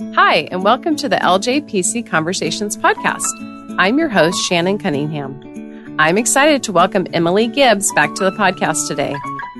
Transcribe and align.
Hi, 0.00 0.48
and 0.50 0.64
welcome 0.64 0.96
to 0.96 1.10
the 1.10 1.16
LJPC 1.16 2.06
Conversations 2.06 2.74
podcast. 2.74 3.22
I'm 3.78 3.98
your 3.98 4.08
host, 4.08 4.38
Shannon 4.48 4.78
Cunningham. 4.78 5.94
I'm 5.98 6.16
excited 6.16 6.62
to 6.62 6.72
welcome 6.72 7.06
Emily 7.12 7.46
Gibbs 7.46 7.92
back 7.92 8.14
to 8.14 8.24
the 8.24 8.30
podcast 8.30 8.88
today. 8.88 9.14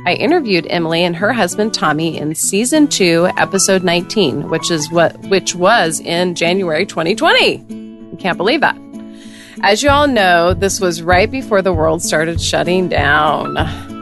I 0.07 0.15
interviewed 0.15 0.67
Emily 0.71 1.05
and 1.05 1.15
her 1.15 1.35
husband 1.35 1.75
Tommy 1.75 2.17
in 2.17 2.35
season 2.35 2.89
2, 2.89 3.33
episode 3.37 3.85
19, 3.85 4.49
which 4.49 4.71
is 4.71 4.91
what 4.91 5.15
which 5.29 5.55
was 5.55 6.01
in 6.01 6.35
January 6.35 6.87
2020. 6.87 8.11
I 8.11 8.17
can't 8.17 8.39
believe 8.39 8.63
that. 8.63 8.79
As 9.63 9.83
you 9.83 9.91
all 9.91 10.09
know, 10.09 10.55
this 10.55 10.81
was 10.81 11.03
right 11.03 11.31
before 11.31 11.61
the 11.61 11.75
world 11.75 12.03
started 12.03 12.41
shutting 12.41 12.89
down. 12.89 13.59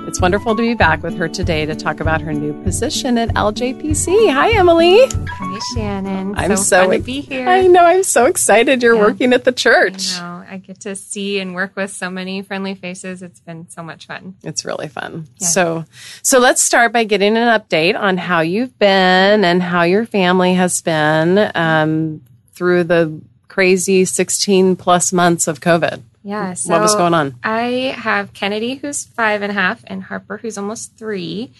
It's 0.09 0.23
wonderful 0.23 0.57
to 0.57 0.63
be 0.63 0.73
back 0.73 1.03
with 1.03 1.19
her 1.19 1.29
today 1.29 1.67
to 1.67 1.75
talk 1.75 2.01
about 2.01 2.23
her 2.23 2.33
new 2.33 2.55
position 2.63 3.19
at 3.19 3.29
LJPC. 3.35 4.33
Hi, 4.33 4.53
Emily. 4.53 5.01
Hi, 5.07 5.59
Shannon. 5.75 6.35
I'm 6.35 6.57
so, 6.57 6.63
so 6.63 6.87
fun 6.87 6.97
to 6.97 7.05
be 7.05 7.21
here. 7.21 7.47
I 7.47 7.67
know. 7.67 7.85
I'm 7.85 8.03
so 8.03 8.25
excited 8.25 8.83
you're 8.83 8.95
Yeah. 8.95 9.03
working 9.03 9.35
at 9.35 9.45
the 9.45 9.53
church. 9.53 10.19
I 10.19 10.21
know. 10.21 10.45
I 10.51 10.57
get 10.57 10.81
to 10.81 10.97
see 10.97 11.41
and 11.41 11.55
work 11.55 11.77
with 11.77 11.93
so 11.93 12.09
many 12.09 12.41
friendly 12.41 12.75
faces. 12.75 13.21
It's 13.21 13.41
been 13.41 13.69
so 13.69 13.83
much 13.83 14.07
fun. 14.07 14.37
It's 14.43 14.65
really 14.65 14.89
fun. 14.89 15.27
Yeah. 15.37 15.47
So, 15.49 15.85
so 16.23 16.39
let's 16.39 16.63
start 16.63 16.91
by 16.91 17.05
getting 17.05 17.37
an 17.37 17.61
update 17.61 17.95
on 17.95 18.17
how 18.17 18.41
you've 18.41 18.79
been 18.79 19.45
and 19.45 19.63
how 19.63 19.83
your 19.83 20.07
family 20.07 20.55
has 20.55 20.81
been 20.81 21.51
um, 21.55 22.23
through 22.55 22.85
the 22.85 23.21
crazy 23.49 24.07
16 24.07 24.75
plus 24.77 25.13
months 25.13 25.47
of 25.47 25.61
COVID. 25.61 26.01
Yeah. 26.29 26.53
So 26.53 26.75
what 26.75 26.83
was 26.83 26.95
going 26.95 27.15
on? 27.15 27.37
I 27.43 27.95
have 27.97 28.35
Kennedy, 28.35 28.75
who's 28.75 29.03
five 29.03 29.41
and 29.41 29.51
a 29.51 29.55
half, 29.55 29.83
and 29.87 30.03
Harper, 30.03 30.37
who's 30.37 30.59
almost 30.59 30.95
three. 30.99 31.53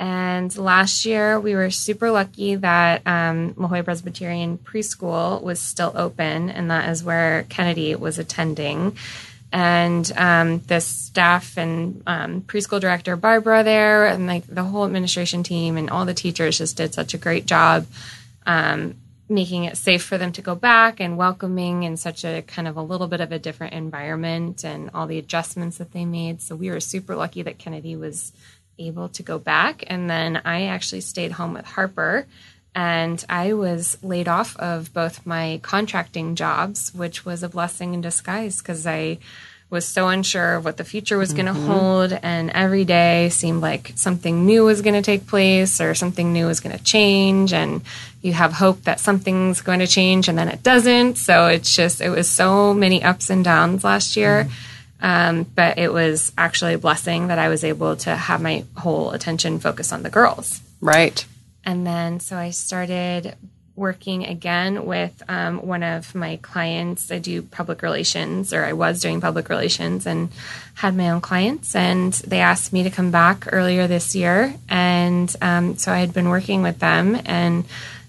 And 0.00 0.54
last 0.58 1.06
year, 1.06 1.38
we 1.38 1.54
were 1.54 1.70
super 1.70 2.10
lucky 2.10 2.56
that 2.56 3.06
um, 3.06 3.54
La 3.56 3.68
Jolla 3.68 3.84
Presbyterian 3.84 4.58
Preschool 4.58 5.40
was 5.40 5.60
still 5.60 5.92
open, 5.94 6.50
and 6.50 6.72
that 6.72 6.88
is 6.88 7.04
where 7.04 7.44
Kennedy 7.44 7.94
was 7.94 8.18
attending. 8.18 8.96
And 9.52 10.10
um, 10.16 10.58
the 10.58 10.80
staff 10.80 11.56
and 11.56 12.02
um, 12.08 12.40
preschool 12.40 12.80
director 12.80 13.14
Barbara 13.14 13.62
there, 13.62 14.08
and 14.08 14.26
like 14.26 14.44
the 14.48 14.64
whole 14.64 14.84
administration 14.84 15.44
team 15.44 15.76
and 15.76 15.88
all 15.88 16.04
the 16.04 16.14
teachers 16.14 16.58
just 16.58 16.76
did 16.76 16.94
such 16.94 17.14
a 17.14 17.18
great 17.18 17.46
job 17.46 17.86
um, 18.44 18.96
making 19.28 19.64
it 19.64 19.76
safe 19.76 20.02
for 20.02 20.18
them 20.18 20.32
to 20.32 20.42
go 20.42 20.54
back 20.54 21.00
and 21.00 21.16
welcoming 21.16 21.82
in 21.82 21.96
such 21.96 22.24
a 22.24 22.42
kind 22.42 22.68
of 22.68 22.76
a 22.76 22.82
little 22.82 23.08
bit 23.08 23.20
of 23.20 23.32
a 23.32 23.38
different 23.38 23.74
environment 23.74 24.64
and 24.64 24.90
all 24.94 25.06
the 25.06 25.18
adjustments 25.18 25.78
that 25.78 25.92
they 25.92 26.04
made. 26.04 26.40
So 26.40 26.54
we 26.54 26.70
were 26.70 26.80
super 26.80 27.16
lucky 27.16 27.42
that 27.42 27.58
Kennedy 27.58 27.96
was 27.96 28.32
able 28.78 29.08
to 29.10 29.22
go 29.22 29.38
back. 29.38 29.84
And 29.88 30.08
then 30.08 30.40
I 30.44 30.66
actually 30.66 31.00
stayed 31.00 31.32
home 31.32 31.54
with 31.54 31.66
Harper. 31.66 32.26
And 32.74 33.24
I 33.28 33.54
was 33.54 33.96
laid 34.02 34.28
off 34.28 34.54
of 34.58 34.92
both 34.92 35.24
my 35.24 35.60
contracting 35.62 36.34
jobs, 36.36 36.94
which 36.94 37.24
was 37.24 37.42
a 37.42 37.48
blessing 37.48 37.94
in 37.94 38.02
disguise 38.02 38.58
because 38.58 38.86
I 38.86 39.18
was 39.68 39.86
so 39.86 40.08
unsure 40.08 40.54
of 40.54 40.64
what 40.64 40.76
the 40.76 40.84
future 40.84 41.18
was 41.18 41.32
going 41.32 41.46
to 41.46 41.52
hold. 41.52 42.12
And 42.12 42.50
every 42.50 42.84
day 42.84 43.28
seemed 43.30 43.60
like 43.60 43.92
something 43.96 44.46
new 44.46 44.64
was 44.64 44.80
going 44.80 44.94
to 44.94 45.02
take 45.02 45.26
place 45.26 45.80
or 45.80 45.94
something 45.94 46.32
new 46.32 46.46
was 46.46 46.60
going 46.60 46.76
to 46.76 46.82
change. 46.84 47.52
And 47.52 47.82
you 48.22 48.32
have 48.32 48.52
hope 48.52 48.82
that 48.82 49.00
something's 49.00 49.60
going 49.60 49.80
to 49.80 49.86
change 49.86 50.28
and 50.28 50.38
then 50.38 50.48
it 50.48 50.62
doesn't. 50.62 51.16
So 51.16 51.46
it's 51.46 51.74
just, 51.74 52.00
it 52.00 52.10
was 52.10 52.28
so 52.28 52.74
many 52.74 53.02
ups 53.02 53.28
and 53.28 53.44
downs 53.44 53.82
last 53.82 54.16
year. 54.16 54.48
Um, 55.00 55.42
but 55.42 55.78
it 55.78 55.92
was 55.92 56.32
actually 56.38 56.74
a 56.74 56.78
blessing 56.78 57.26
that 57.26 57.38
I 57.38 57.48
was 57.48 57.64
able 57.64 57.96
to 57.96 58.14
have 58.14 58.40
my 58.40 58.64
whole 58.76 59.10
attention 59.10 59.58
focused 59.58 59.92
on 59.92 60.02
the 60.02 60.10
girls. 60.10 60.60
Right. 60.80 61.26
And 61.64 61.86
then 61.86 62.20
so 62.20 62.36
I 62.36 62.50
started 62.50 63.34
working 63.76 64.24
again 64.24 64.86
with 64.86 65.22
um, 65.28 65.58
one 65.58 65.82
of 65.82 66.14
my 66.14 66.38
clients. 66.42 67.10
I 67.12 67.18
do 67.18 67.42
public 67.42 67.82
relations, 67.82 68.52
or 68.52 68.64
I 68.64 68.72
was 68.72 69.00
doing 69.00 69.20
public 69.20 69.48
relations, 69.48 70.06
and 70.06 70.30
had 70.74 70.96
my 70.96 71.10
own 71.10 71.20
clients. 71.20 71.76
And 71.76 72.12
they 72.12 72.40
asked 72.40 72.72
me 72.72 72.82
to 72.82 72.90
come 72.90 73.10
back 73.10 73.46
earlier 73.52 73.86
this 73.86 74.16
year. 74.16 74.54
And 74.68 75.34
um, 75.42 75.76
so 75.76 75.92
I 75.92 75.98
had 75.98 76.12
been 76.12 76.28
working 76.28 76.62
with 76.62 76.78
them, 76.78 77.20
and 77.26 77.64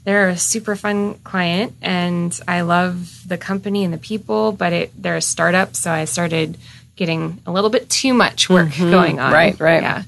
they're 0.05 0.29
a 0.29 0.37
super 0.37 0.75
fun 0.75 1.15
client. 1.15 1.73
And 1.81 2.37
I 2.47 2.61
love 2.61 3.27
the 3.27 3.37
company 3.37 3.83
and 3.83 3.93
the 3.93 3.97
people, 3.97 4.53
but 4.53 4.73
it, 4.73 4.91
they're 5.01 5.17
a 5.17 5.21
startup. 5.21 5.75
So 5.75 5.91
I 5.91 6.05
started 6.05 6.57
getting 6.95 7.41
a 7.45 7.51
little 7.51 7.69
bit 7.69 7.89
too 7.89 8.13
much 8.13 8.49
work 8.49 8.75
going 8.77 9.19
on. 9.19 9.31
Right, 9.31 9.59
right. 9.59 9.83
Yeah. 9.83 10.03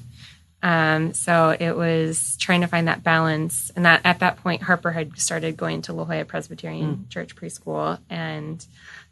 Um, 0.62 1.14
so 1.14 1.56
it 1.58 1.76
was 1.76 2.36
trying 2.38 2.60
to 2.60 2.66
find 2.66 2.88
that 2.88 3.02
balance, 3.02 3.70
and 3.74 3.84
that 3.86 4.02
at 4.04 4.18
that 4.20 4.36
point, 4.38 4.62
Harper 4.62 4.90
had 4.92 5.18
started 5.18 5.56
going 5.56 5.82
to 5.82 5.92
La 5.94 6.04
Jolla 6.04 6.24
Presbyterian 6.24 7.06
Church 7.08 7.34
preschool, 7.34 7.98
and 8.10 8.64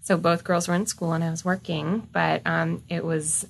so 0.03 0.17
both 0.19 0.45
girls 0.45 0.69
were 0.69 0.75
in 0.75 0.87
school 0.87 1.13
and 1.13 1.25
I 1.25 1.31
was 1.31 1.45
working, 1.45 2.07
but 2.13 2.43
um, 2.47 2.83
it 2.89 3.05
was 3.05 3.47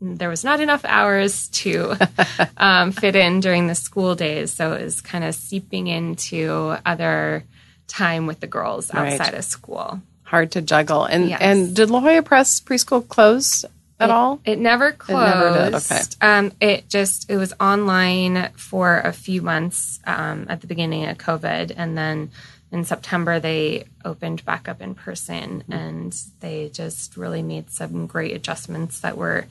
there 0.00 0.28
was 0.28 0.44
not 0.44 0.60
enough 0.60 0.84
hours 0.84 1.48
to 1.48 1.96
um, 2.56 2.92
fit 2.92 3.16
in 3.16 3.40
during 3.40 3.66
the 3.66 3.74
school 3.74 4.14
days, 4.14 4.52
so 4.52 4.74
it 4.74 4.84
was 4.84 5.00
kind 5.00 5.24
of 5.24 5.34
seeping 5.34 5.86
into 5.86 6.76
other 6.86 7.44
time 7.88 8.26
with 8.26 8.40
the 8.40 8.46
girls 8.46 8.92
Right. 8.92 9.14
outside 9.18 9.34
of 9.34 9.44
school. 9.44 10.00
Hard 10.24 10.52
to 10.52 10.60
juggle. 10.62 11.04
And 11.04 11.30
Yes. 11.30 11.40
and 11.40 11.74
did 11.74 11.90
La 11.90 12.00
Jolla 12.00 12.22
Pres 12.22 12.60
preschool 12.60 13.08
close 13.08 13.64
at 14.00 14.10
it, 14.10 14.12
all? 14.12 14.40
It 14.44 14.58
never 14.58 14.92
closed. 14.92 15.22
It 15.22 15.38
never 15.38 15.64
did, 15.64 15.74
okay. 15.74 16.00
Um, 16.20 16.52
it 16.60 16.88
just 16.88 17.30
it 17.30 17.36
was 17.36 17.52
online 17.60 18.50
for 18.56 18.98
a 18.98 19.12
few 19.12 19.42
months 19.42 20.00
um, 20.06 20.46
at 20.48 20.60
the 20.60 20.66
beginning 20.66 21.06
of 21.06 21.18
COVID, 21.18 21.72
and 21.76 21.96
then 21.96 22.30
in 22.70 22.84
September 22.84 23.40
they 23.40 23.84
opened 24.04 24.44
back 24.44 24.68
up 24.68 24.80
in 24.80 24.94
person, 24.94 25.64
and 25.70 26.16
they 26.40 26.68
just 26.68 27.16
really 27.16 27.42
made 27.42 27.70
some 27.70 28.06
great 28.06 28.34
adjustments 28.34 29.00
that 29.00 29.16
were 29.16 29.46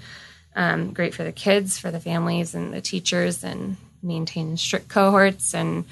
um, 0.55 0.93
great 0.93 1.13
for 1.13 1.23
the 1.23 1.31
kids, 1.31 1.77
for 1.77 1.91
the 1.91 1.99
families, 1.99 2.55
and 2.55 2.73
the 2.73 2.81
teachers, 2.81 3.43
and 3.43 3.77
maintained 4.03 4.59
strict 4.59 4.87
cohorts 4.87 5.55
and 5.55 5.83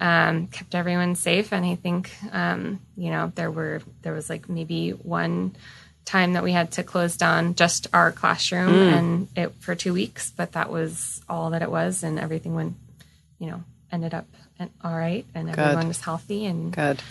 um, 0.00 0.46
kept 0.48 0.74
everyone 0.74 1.14
safe. 1.14 1.52
And 1.52 1.64
I 1.64 1.74
think 1.74 2.12
um, 2.32 2.80
you 2.96 3.10
know 3.10 3.32
there 3.34 3.50
were 3.50 3.82
there 4.02 4.12
was 4.12 4.30
like 4.30 4.48
maybe 4.48 4.90
one 4.90 5.56
time 6.04 6.34
that 6.34 6.42
we 6.42 6.52
had 6.52 6.72
to 6.72 6.82
close 6.82 7.16
down 7.16 7.54
just 7.54 7.86
our 7.92 8.12
classroom 8.12 8.74
and 8.74 9.28
it 9.36 9.52
for 9.60 9.74
two 9.74 9.92
weeks, 9.92 10.32
but 10.36 10.52
that 10.52 10.70
was 10.70 11.22
all 11.28 11.50
that 11.50 11.62
it 11.62 11.70
was, 11.70 12.02
and 12.02 12.18
everything 12.18 12.54
went, 12.54 12.74
you 13.38 13.48
know, 13.50 13.62
ended 13.90 14.12
up 14.14 14.26
and 14.58 14.70
all 14.82 14.94
right, 14.96 15.24
and 15.34 15.50
everyone 15.50 15.88
was 15.88 16.00
healthy 16.00 16.46
and 16.46 16.72
Good. 16.72 17.02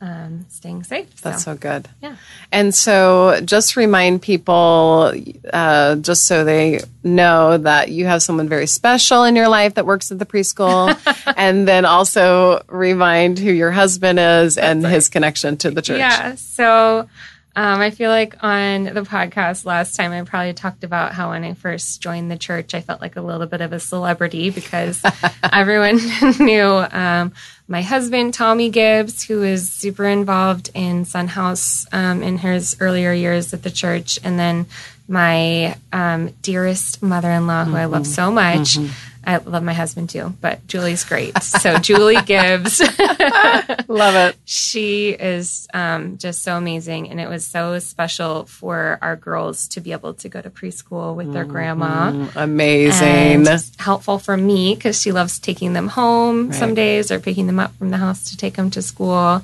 um, 0.00 0.46
staying 0.50 0.84
safe. 0.84 1.20
That's 1.20 1.44
so 1.44 1.56
good. 1.56 1.88
yeah. 2.00 2.16
And 2.52 2.74
so 2.74 3.40
just 3.44 3.76
remind 3.76 4.22
people, 4.22 5.12
uh, 5.52 5.96
just 5.96 6.26
so 6.26 6.44
they 6.44 6.80
know 7.02 7.58
that 7.58 7.90
you 7.90 8.06
have 8.06 8.22
someone 8.22 8.48
very 8.48 8.66
special 8.66 9.24
in 9.24 9.34
your 9.34 9.48
life 9.48 9.74
that 9.74 9.86
works 9.86 10.12
at 10.12 10.18
the 10.18 10.26
preschool. 10.26 10.96
and 11.36 11.66
then 11.66 11.84
also 11.84 12.62
remind 12.68 13.38
who 13.38 13.50
your 13.50 13.72
husband 13.72 14.18
is 14.20 14.58
and 14.58 14.86
his 14.86 15.08
connection 15.08 15.56
to 15.58 15.70
the 15.70 15.82
church. 15.82 15.98
Yeah. 15.98 16.36
So 16.36 17.08
um, 17.54 17.80
I 17.80 17.90
feel 17.90 18.10
like 18.10 18.42
on 18.42 18.84
the 18.84 19.02
podcast 19.02 19.66
last 19.66 19.94
time, 19.94 20.12
I 20.12 20.22
probably 20.22 20.54
talked 20.54 20.84
about 20.84 21.12
how 21.12 21.30
when 21.30 21.44
I 21.44 21.52
first 21.52 22.00
joined 22.00 22.30
the 22.30 22.38
church, 22.38 22.74
I 22.74 22.80
felt 22.80 23.00
like 23.02 23.16
a 23.16 23.20
little 23.20 23.46
bit 23.46 23.60
of 23.60 23.72
a 23.72 23.80
celebrity 23.80 24.50
because 24.50 25.02
everyone 25.52 25.98
knew 26.38 26.62
um, 26.62 27.32
my 27.68 27.82
husband, 27.82 28.32
Tommy 28.32 28.70
Gibbs, 28.70 29.24
who 29.24 29.42
is 29.42 29.70
super 29.70 30.04
involved 30.04 30.70
in 30.74 31.04
Sun 31.04 31.28
House 31.28 31.86
um, 31.92 32.22
in 32.22 32.38
his 32.38 32.76
earlier 32.80 33.12
years 33.12 33.52
at 33.52 33.62
the 33.62 33.70
church, 33.70 34.18
and 34.24 34.38
then 34.38 34.66
my 35.06 35.76
um, 35.92 36.30
dearest 36.40 37.02
mother 37.02 37.30
in 37.30 37.46
law, 37.46 37.64
who 37.64 37.76
I 37.76 37.84
love 37.84 38.06
so 38.06 38.30
much. 38.30 38.78
I 39.24 39.36
love 39.36 39.62
my 39.62 39.72
husband 39.72 40.10
too, 40.10 40.34
but 40.40 40.66
Julie's 40.66 41.04
great. 41.04 41.40
So 41.42 41.78
Julie 41.78 42.20
Gibbs. 42.22 42.80
Love 43.88 44.14
it. 44.16 44.36
she 44.44 45.10
is 45.10 45.68
um, 45.74 46.18
just 46.18 46.42
so 46.42 46.56
amazing 46.56 47.10
and 47.10 47.20
it 47.20 47.28
was 47.28 47.46
so 47.46 47.78
special 47.78 48.44
for 48.46 48.98
our 49.00 49.16
girls 49.16 49.68
to 49.68 49.80
be 49.80 49.92
able 49.92 50.14
to 50.14 50.28
go 50.28 50.40
to 50.40 50.50
preschool 50.50 51.14
with 51.14 51.32
their 51.32 51.44
grandma 51.44 52.28
Amazing. 52.34 53.46
and 53.46 53.70
helpful 53.78 54.18
for 54.18 54.36
me 54.36 54.74
because 54.74 55.00
she 55.00 55.12
loves 55.12 55.38
taking 55.38 55.72
them 55.72 55.88
home 55.88 56.52
some 56.52 56.74
days 56.74 57.10
or 57.10 57.20
picking 57.20 57.46
them 57.46 57.60
up 57.60 57.74
from 57.76 57.90
the 57.90 57.96
house 57.98 58.30
to 58.30 58.36
take 58.36 58.54
them 58.54 58.70
to 58.70 58.82
school 58.82 59.42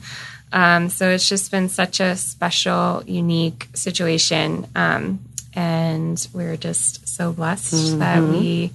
um, 0.52 0.88
so 0.88 1.08
it's 1.10 1.28
just 1.28 1.50
been 1.50 1.68
such 1.68 2.00
a 2.00 2.16
special 2.16 3.02
unique 3.06 3.68
situation 3.74 4.66
um, 4.74 5.20
and 5.54 6.26
we're 6.32 6.56
just 6.56 7.06
so 7.06 7.32
blessed 7.32 7.98
that 7.98 8.22
we 8.22 8.72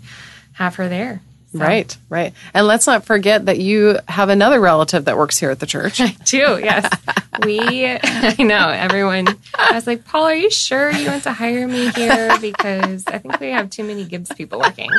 have 0.54 0.76
her 0.76 0.88
there 0.90 1.22
So- 1.52 1.60
Right, 1.60 1.96
right. 2.10 2.34
And 2.56 2.66
let's 2.66 2.88
not 2.88 3.06
forget 3.06 3.46
that 3.46 3.60
you 3.60 4.00
have 4.08 4.30
another 4.30 4.60
relative 4.60 5.06
that 5.06 5.18
works 5.18 5.38
here 5.38 5.52
at 5.52 5.60
the 5.60 5.68
church. 5.68 5.98
too. 6.26 6.38
Yes, 6.62 6.90
we. 7.46 7.86
I 8.04 8.36
know 8.40 8.70
everyone. 8.70 9.28
I 9.54 9.74
was 9.74 9.86
like, 9.86 10.04
Paul, 10.06 10.24
are 10.26 10.36
you 10.36 10.50
sure 10.50 10.90
you 10.92 11.08
want 11.08 11.24
to 11.24 11.32
hire 11.34 11.68
me 11.68 11.90
here? 11.92 12.36
Because 12.42 13.06
I 13.06 13.20
think 13.20 13.40
we 13.40 13.52
have 13.52 13.70
too 13.70 13.84
many 13.84 14.04
Gibbs 14.06 14.32
people 14.36 14.60
working. 14.60 14.90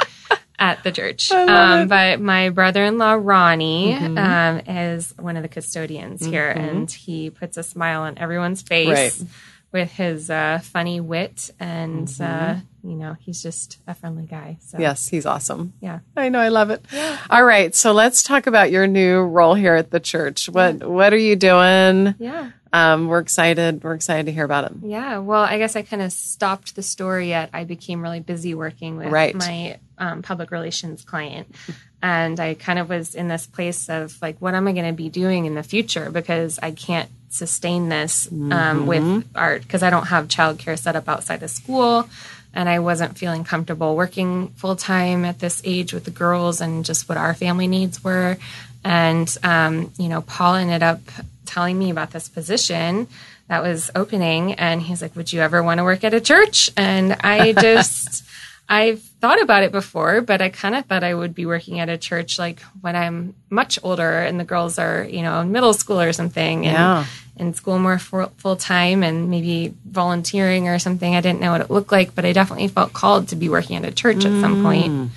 at 0.56 0.84
the 0.84 0.92
church. 0.92 1.32
Um, 1.32 1.88
but 1.88 2.20
my 2.20 2.50
brother-in-law 2.50 3.14
Ronnie 3.20 3.92
Mhm. 4.00 4.16
um, 4.16 4.60
is 4.76 5.12
one 5.18 5.36
of 5.36 5.42
the 5.42 5.48
custodians 5.48 6.24
here, 6.24 6.54
Mhm. 6.56 6.68
and 6.70 6.90
he 6.90 7.30
puts 7.30 7.56
a 7.56 7.64
smile 7.64 8.02
on 8.02 8.16
everyone's 8.18 8.62
face 8.62 8.88
Right. 8.88 9.28
With 9.74 9.90
his 9.92 10.30
uh, 10.30 10.60
funny 10.62 11.00
wit, 11.00 11.50
and 11.60 12.08
uh, 12.20 12.54
Mhm. 12.54 12.62
you 12.84 12.94
know 12.96 13.16
he's 13.20 13.42
just 13.42 13.78
a 13.86 13.94
friendly 13.94 14.24
guy. 14.24 14.56
So 14.60 14.78
Yes, 14.78 15.08
he's 15.08 15.26
awesome. 15.26 15.74
Yeah. 15.80 15.98
I 16.16 16.28
know. 16.30 16.38
I 16.40 16.48
love 16.48 16.70
it. 16.70 16.82
Yeah. 16.92 17.18
All 17.28 17.44
right. 17.44 17.74
So 17.74 17.92
let's 17.92 18.22
talk 18.22 18.46
about 18.46 18.70
your 18.70 18.86
new 18.86 19.20
role 19.20 19.54
here 19.54 19.74
at 19.74 19.90
the 19.90 20.00
church. 20.00 20.48
What 20.48 20.82
What 20.88 21.12
are 21.12 21.18
you 21.18 21.36
doing? 21.36 22.14
yeah. 22.18 22.50
Um, 22.74 23.06
we're 23.06 23.20
excited. 23.20 23.84
We're 23.84 23.94
excited 23.94 24.26
to 24.26 24.32
hear 24.32 24.44
about 24.44 24.64
it. 24.64 24.72
Yeah, 24.82 25.18
well, 25.18 25.42
I 25.42 25.58
guess 25.58 25.76
I 25.76 25.82
kind 25.82 26.02
of 26.02 26.10
stopped 26.12 26.74
the 26.74 26.82
story 26.82 27.32
at 27.32 27.50
I 27.52 27.62
became 27.62 28.02
really 28.02 28.18
busy 28.18 28.52
working 28.52 28.96
with 28.96 29.12
Right. 29.12 29.32
my 29.32 29.78
um, 29.96 30.22
public 30.22 30.50
relations 30.50 31.04
client. 31.04 31.54
And 32.02 32.40
I 32.40 32.54
kind 32.54 32.80
of 32.80 32.88
was 32.88 33.14
in 33.14 33.28
this 33.28 33.46
place 33.46 33.88
of 33.88 34.20
like, 34.20 34.38
what 34.40 34.54
am 34.54 34.66
I 34.66 34.72
going 34.72 34.86
to 34.86 34.92
be 34.92 35.08
doing 35.08 35.44
in 35.44 35.54
the 35.54 35.62
future? 35.62 36.10
Because 36.10 36.58
I 36.60 36.72
can't 36.72 37.08
sustain 37.28 37.88
this 37.90 38.28
um, 38.50 38.86
with 38.86 39.24
art 39.36 39.62
because 39.62 39.84
I 39.84 39.90
don't 39.90 40.08
have 40.08 40.26
childcare 40.26 40.76
set 40.76 40.96
up 40.96 41.08
outside 41.08 41.44
of 41.44 41.50
school. 41.50 42.08
And 42.56 42.68
I 42.68 42.80
wasn't 42.80 43.16
feeling 43.16 43.44
comfortable 43.44 43.94
working 43.94 44.48
full 44.56 44.74
time 44.74 45.24
at 45.24 45.38
this 45.38 45.62
age 45.64 45.92
with 45.94 46.04
the 46.04 46.10
girls 46.10 46.60
and 46.60 46.84
just 46.84 47.08
what 47.08 47.18
our 47.18 47.34
family 47.34 47.68
needs 47.68 48.02
were. 48.02 48.36
And, 48.84 49.32
um, 49.44 49.92
you 49.96 50.08
know, 50.08 50.22
Paul 50.22 50.56
ended 50.56 50.82
up 50.82 51.00
telling 51.46 51.78
me 51.78 51.90
about 51.90 52.10
this 52.10 52.28
position 52.28 53.08
that 53.48 53.62
was 53.62 53.90
opening. 53.94 54.54
And 54.54 54.80
he's 54.82 55.02
like, 55.02 55.14
Would 55.16 55.32
you 55.32 55.40
ever 55.40 55.62
want 55.62 55.78
to 55.78 55.84
work 55.84 56.04
at 56.04 56.14
a 56.14 56.20
church? 56.20 56.70
And 56.76 57.16
I 57.20 57.52
just, 57.60 58.24
I've 58.68 59.02
thought 59.02 59.42
about 59.42 59.62
it 59.62 59.72
before, 59.72 60.20
but 60.22 60.40
I 60.40 60.48
kind 60.48 60.74
of 60.74 60.86
thought 60.86 61.04
I 61.04 61.12
would 61.14 61.34
be 61.34 61.44
working 61.46 61.80
at 61.80 61.88
a 61.90 61.98
church 61.98 62.38
like 62.38 62.60
when 62.80 62.96
I'm 62.96 63.34
much 63.50 63.78
older 63.82 64.20
and 64.20 64.40
the 64.40 64.44
girls 64.44 64.78
are, 64.78 65.04
you 65.04 65.20
know, 65.22 65.40
in 65.40 65.52
middle 65.52 65.74
school 65.74 66.00
or 66.00 66.12
something. 66.12 66.66
And, 66.66 66.74
Yeah. 66.74 67.04
in 67.36 67.52
school 67.52 67.80
more 67.80 67.98
full 67.98 68.54
time 68.56 69.02
and 69.02 69.28
maybe 69.28 69.74
volunteering 69.90 70.68
or 70.68 70.78
something. 70.78 71.16
I 71.16 71.20
didn't 71.20 71.40
know 71.40 71.50
what 71.50 71.60
it 71.62 71.68
looked 71.70 71.90
like, 71.90 72.14
but 72.14 72.24
I 72.24 72.32
definitely 72.32 72.68
felt 72.68 72.92
called 72.92 73.26
to 73.28 73.36
be 73.36 73.48
working 73.48 73.74
at 73.76 73.84
a 73.84 73.90
church 73.90 74.24
at 74.24 74.40
some 74.40 74.62
point. 74.62 75.10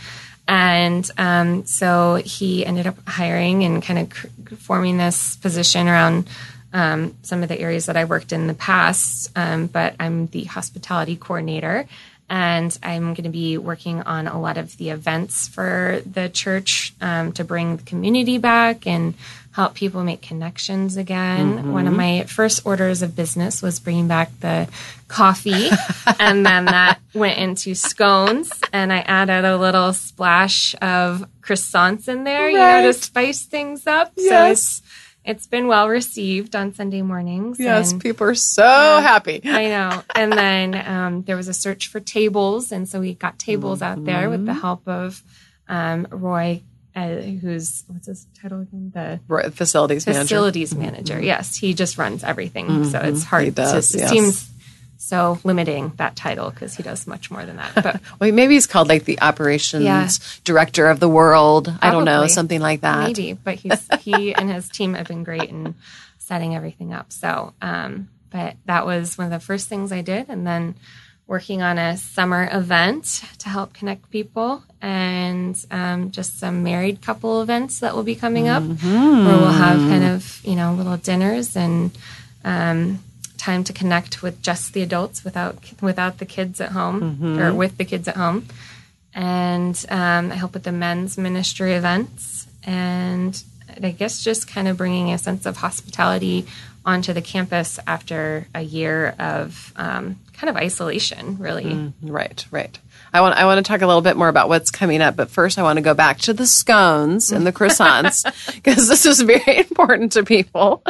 And 0.47 1.09
um, 1.17 1.65
so 1.65 2.15
he 2.15 2.65
ended 2.65 2.87
up 2.87 2.95
hiring 3.07 3.63
and 3.65 3.83
kind 3.83 3.99
of 3.99 4.09
cr- 4.09 4.27
forming 4.55 4.97
this 4.97 5.35
position 5.37 5.87
around 5.87 6.29
um, 6.73 7.15
some 7.21 7.43
of 7.43 7.49
the 7.49 7.59
areas 7.59 7.85
that 7.85 7.97
I 7.97 8.05
worked 8.05 8.31
in 8.31 8.47
the 8.47 8.53
past. 8.53 9.31
Um, 9.35 9.67
but 9.67 9.95
I'm 9.99 10.27
the 10.27 10.45
hospitality 10.45 11.15
coordinator. 11.15 11.87
And 12.29 12.77
I'm 12.83 13.13
going 13.13 13.23
to 13.23 13.29
be 13.29 13.57
working 13.57 14.01
on 14.01 14.27
a 14.27 14.39
lot 14.39 14.57
of 14.57 14.75
the 14.77 14.89
events 14.89 15.47
for 15.47 16.01
the 16.05 16.27
church 16.27 16.93
um, 16.99 17.31
to 17.33 17.43
bring 17.43 17.77
the 17.77 17.83
community 17.83 18.37
back 18.37 18.85
and 18.85 19.13
help 19.57 19.73
people 19.73 20.03
make 20.03 20.21
connections 20.21 20.97
again. 20.97 21.71
One 21.71 21.87
of 21.87 21.93
my 21.95 22.25
first 22.25 22.63
orders 22.63 23.01
of 23.01 23.15
business 23.15 23.59
was 23.59 23.79
bringing 23.79 24.07
back 24.07 24.29
the 24.39 24.67
coffee, 25.07 25.69
and 26.19 26.45
then 26.45 26.65
that 26.65 26.99
went 27.15 27.39
into 27.39 27.73
scones, 27.73 28.51
and 28.71 28.93
I 28.93 28.99
added 28.99 29.45
a 29.45 29.57
little 29.57 29.93
splash 29.93 30.75
of 30.75 31.27
croissants 31.41 32.07
in 32.07 32.23
there, 32.23 32.49
you 32.51 32.57
know, 32.57 32.83
to 32.83 32.93
spice 32.93 33.45
things 33.45 33.87
up. 33.87 34.11
Yes. 34.15 34.51
it's 34.51 34.81
it's 35.27 35.45
been 35.45 35.67
well 35.67 35.89
received 35.89 36.55
on 36.55 36.73
Sunday 36.73 37.01
mornings. 37.03 37.59
Yes, 37.59 37.91
and- 37.91 38.01
people 38.01 38.25
are 38.27 38.33
so 38.35 38.63
happy. 38.63 39.41
I 39.43 39.65
know. 39.67 40.03
And 40.15 40.31
then 40.31 40.73
um, 40.87 41.21
there 41.23 41.35
was 41.35 41.47
a 41.49 41.53
search 41.53 41.89
for 41.89 41.99
tables, 41.99 42.71
and 42.71 42.87
so 42.89 42.99
we 42.99 43.13
got 43.13 43.37
tables 43.37 43.81
out 43.81 44.03
there 44.05 44.29
with 44.29 44.45
the 44.45 44.53
Mm-hmm. 44.53 44.61
help 44.61 44.87
of 44.87 45.21
um, 45.67 46.07
Roy, 46.09 46.63
uh, 46.95 47.07
who's 47.41 47.83
what's 47.87 48.07
his 48.07 48.25
title 48.41 48.61
again? 48.61 48.91
The 48.95 49.19
Right, 49.27 49.53
Facilities 49.53 50.07
manager. 50.07 50.23
facilities 50.23 50.73
manager. 50.73 51.21
Yes, 51.21 51.55
he 51.55 51.73
just 51.73 51.97
runs 51.97 52.23
everything, 52.23 52.85
so 52.85 52.99
it's 52.99 53.23
hard. 53.23 53.41
Mm-hmm. 53.41 53.45
He 53.45 53.51
does, 53.51 53.91
to, 53.91 53.97
it 53.97 54.01
yes. 54.01 54.09
seems 54.09 54.49
so 54.97 55.39
limiting 55.43 55.91
that 55.97 56.15
title 56.15 56.49
because 56.49 56.75
he 56.75 56.83
does 56.83 57.05
much 57.07 57.29
more 57.31 57.45
than 57.45 57.57
that. 57.57 57.71
But 57.75 58.01
Well, 58.19 58.31
maybe 58.31 58.55
he's 58.55 58.67
called 58.67 58.87
like 58.89 59.05
the 59.05 59.19
operations 59.21 59.83
Yeah. 59.83 60.09
director 60.43 60.87
of 60.87 60.99
the 60.99 61.07
world. 61.09 61.71
I 61.81 61.91
don't 61.91 62.05
know, 62.05 62.27
something 62.27 62.59
like 62.61 62.81
that. 62.81 63.07
maybe, 63.07 63.33
but 63.33 63.55
he's 63.55 63.87
he 64.01 64.33
and 64.33 64.49
his 64.51 64.67
team 64.69 64.93
have 64.95 65.07
been 65.07 65.23
great 65.23 65.49
in 65.49 65.75
setting 66.17 66.55
everything 66.55 66.93
up. 66.93 67.11
So, 67.13 67.53
um, 67.61 68.09
but 68.31 68.55
that 68.65 68.85
was 68.85 69.17
one 69.17 69.25
of 69.25 69.31
the 69.31 69.39
first 69.45 69.69
things 69.69 69.91
I 69.91 70.01
did, 70.01 70.27
and 70.29 70.45
then 70.45 70.75
working 71.27 71.61
on 71.61 71.77
a 71.77 71.95
summer 71.97 72.47
event 72.51 73.21
to 73.39 73.49
help 73.49 73.73
connect 73.73 74.09
people, 74.11 74.63
and 74.81 75.55
um, 75.71 76.11
just 76.11 76.39
some 76.39 76.63
married 76.63 77.01
couple 77.01 77.41
events 77.41 77.79
that 77.79 77.95
will 77.95 78.03
be 78.03 78.15
coming 78.15 78.47
up, 78.47 78.63
Mm-hmm. 78.63 79.25
where 79.25 79.37
we'll 79.37 79.51
have 79.51 79.77
kind 79.77 80.03
of 80.03 80.41
you 80.43 80.55
know 80.55 80.73
little 80.73 80.97
dinners 80.97 81.55
and. 81.55 81.91
Um, 82.45 82.99
time 83.37 83.63
to 83.63 83.73
connect 83.73 84.21
with 84.23 84.41
just 84.41 84.73
the 84.73 84.81
adults 84.81 85.23
without 85.23 85.55
without 85.81 86.17
the 86.17 86.25
kids 86.25 86.59
at 86.61 86.71
home 86.71 87.01
Mm-hmm. 87.01 87.39
or 87.39 87.53
with 87.53 87.77
the 87.77 87.85
kids 87.85 88.07
at 88.07 88.15
home 88.15 88.47
and 89.13 89.83
um, 89.89 90.31
I 90.31 90.35
help 90.35 90.53
with 90.53 90.63
the 90.63 90.71
men's 90.71 91.17
ministry 91.17 91.73
events, 91.73 92.47
and 92.63 93.41
I 93.81 93.89
guess 93.91 94.23
just 94.23 94.47
kind 94.47 94.67
of 94.67 94.77
bringing 94.77 95.11
a 95.11 95.17
sense 95.17 95.45
of 95.47 95.57
hospitality 95.57 96.45
onto 96.85 97.13
the 97.13 97.21
campus 97.21 97.79
after 97.87 98.47
a 98.53 98.61
year 98.61 99.15
of 99.17 99.73
um, 99.75 100.17
kind 100.33 100.49
of 100.49 100.55
isolation, 100.55 101.37
really. 101.39 101.91
Right, 102.01 102.45
right. 102.51 102.77
I 103.13 103.21
want 103.21 103.35
I 103.37 103.45
want 103.45 103.63
to 103.65 103.69
talk 103.69 103.81
a 103.81 103.87
little 103.87 104.01
bit 104.01 104.17
more 104.17 104.27
about 104.29 104.49
what's 104.49 104.71
coming 104.71 105.01
up, 105.01 105.15
but 105.15 105.29
first 105.29 105.57
I 105.57 105.63
want 105.63 105.77
to 105.77 105.81
go 105.81 105.93
back 105.93 106.19
to 106.19 106.33
the 106.33 106.45
scones 106.45 107.31
and 107.31 107.45
the 107.45 107.53
croissants 107.53 108.23
because 108.55 108.87
this 108.87 109.05
is 109.05 109.21
very 109.21 109.57
important 109.69 110.13
to 110.13 110.23
people. 110.23 110.83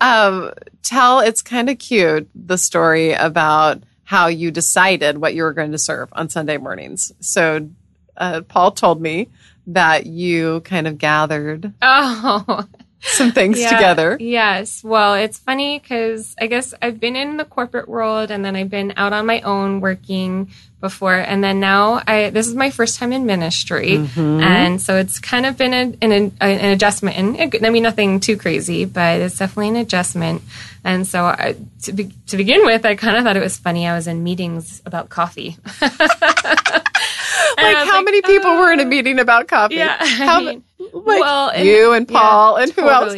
Um, 0.00 0.52
tell 0.82 1.20
it's 1.20 1.42
kind 1.42 1.70
of 1.70 1.78
cute 1.78 2.28
the 2.34 2.58
story 2.58 3.12
about 3.12 3.82
how 4.04 4.26
you 4.26 4.50
decided 4.50 5.18
what 5.18 5.34
you 5.34 5.42
were 5.44 5.52
going 5.52 5.72
to 5.72 5.78
serve 5.78 6.08
on 6.12 6.28
Sunday 6.28 6.58
mornings. 6.58 7.12
So 7.20 7.68
uh, 8.16 8.42
Paul 8.42 8.72
told 8.72 9.00
me 9.00 9.30
that 9.68 10.06
you 10.06 10.60
kind 10.60 10.86
of 10.86 10.98
gathered 10.98 11.72
Oh, 11.80 12.64
some 13.04 13.32
things 13.32 13.60
yeah, 13.60 13.70
together. 13.70 14.16
Yes. 14.20 14.82
Well, 14.82 15.14
it's 15.14 15.38
funny 15.38 15.78
because 15.78 16.34
I 16.40 16.46
guess 16.46 16.74
I've 16.80 16.98
been 16.98 17.16
in 17.16 17.36
the 17.36 17.44
corporate 17.44 17.88
world 17.88 18.30
and 18.30 18.44
then 18.44 18.56
I've 18.56 18.70
been 18.70 18.94
out 18.96 19.12
on 19.12 19.26
my 19.26 19.40
own 19.42 19.80
working 19.80 20.50
before, 20.80 21.14
and 21.14 21.42
then 21.42 21.60
now 21.60 22.02
I 22.06 22.28
this 22.28 22.46
is 22.46 22.54
my 22.54 22.70
first 22.70 22.98
time 22.98 23.10
in 23.14 23.24
ministry, 23.24 23.92
mm-hmm. 23.92 24.40
and 24.42 24.80
so 24.80 24.96
it's 24.96 25.18
kind 25.18 25.46
of 25.46 25.56
been 25.56 25.72
a, 25.72 25.96
an, 26.04 26.36
an 26.42 26.72
adjustment, 26.72 27.16
and 27.16 27.64
I 27.64 27.70
mean 27.70 27.82
nothing 27.82 28.20
too 28.20 28.36
crazy, 28.36 28.84
but 28.84 29.22
it's 29.22 29.38
definitely 29.38 29.68
an 29.68 29.76
adjustment. 29.76 30.42
And 30.84 31.06
so 31.06 31.24
I, 31.24 31.56
to 31.84 31.92
be, 31.94 32.12
to 32.26 32.36
begin 32.36 32.66
with, 32.66 32.84
I 32.84 32.96
kind 32.96 33.16
of 33.16 33.24
thought 33.24 33.38
it 33.38 33.42
was 33.42 33.56
funny. 33.56 33.88
I 33.88 33.94
was 33.94 34.06
in 34.06 34.22
meetings 34.22 34.82
about 34.84 35.08
coffee. 35.08 35.56
Like 37.56 37.76
how 37.88 38.02
many 38.02 38.22
people 38.22 38.56
were 38.56 38.72
in 38.72 38.80
a 38.80 38.84
meeting 38.84 39.18
about 39.18 39.48
coffee? 39.48 39.80
uh, 39.80 39.86
Yeah, 39.86 39.96
I 40.00 40.44
mean, 40.44 40.64
like 40.78 41.20
well, 41.20 41.50
and- 41.50 41.66
you 41.66 41.92
and 41.92 42.10
yeah, 42.10 42.18
Paul 42.18 42.56
and 42.56 42.72
who 42.72 42.88
else? 42.88 43.14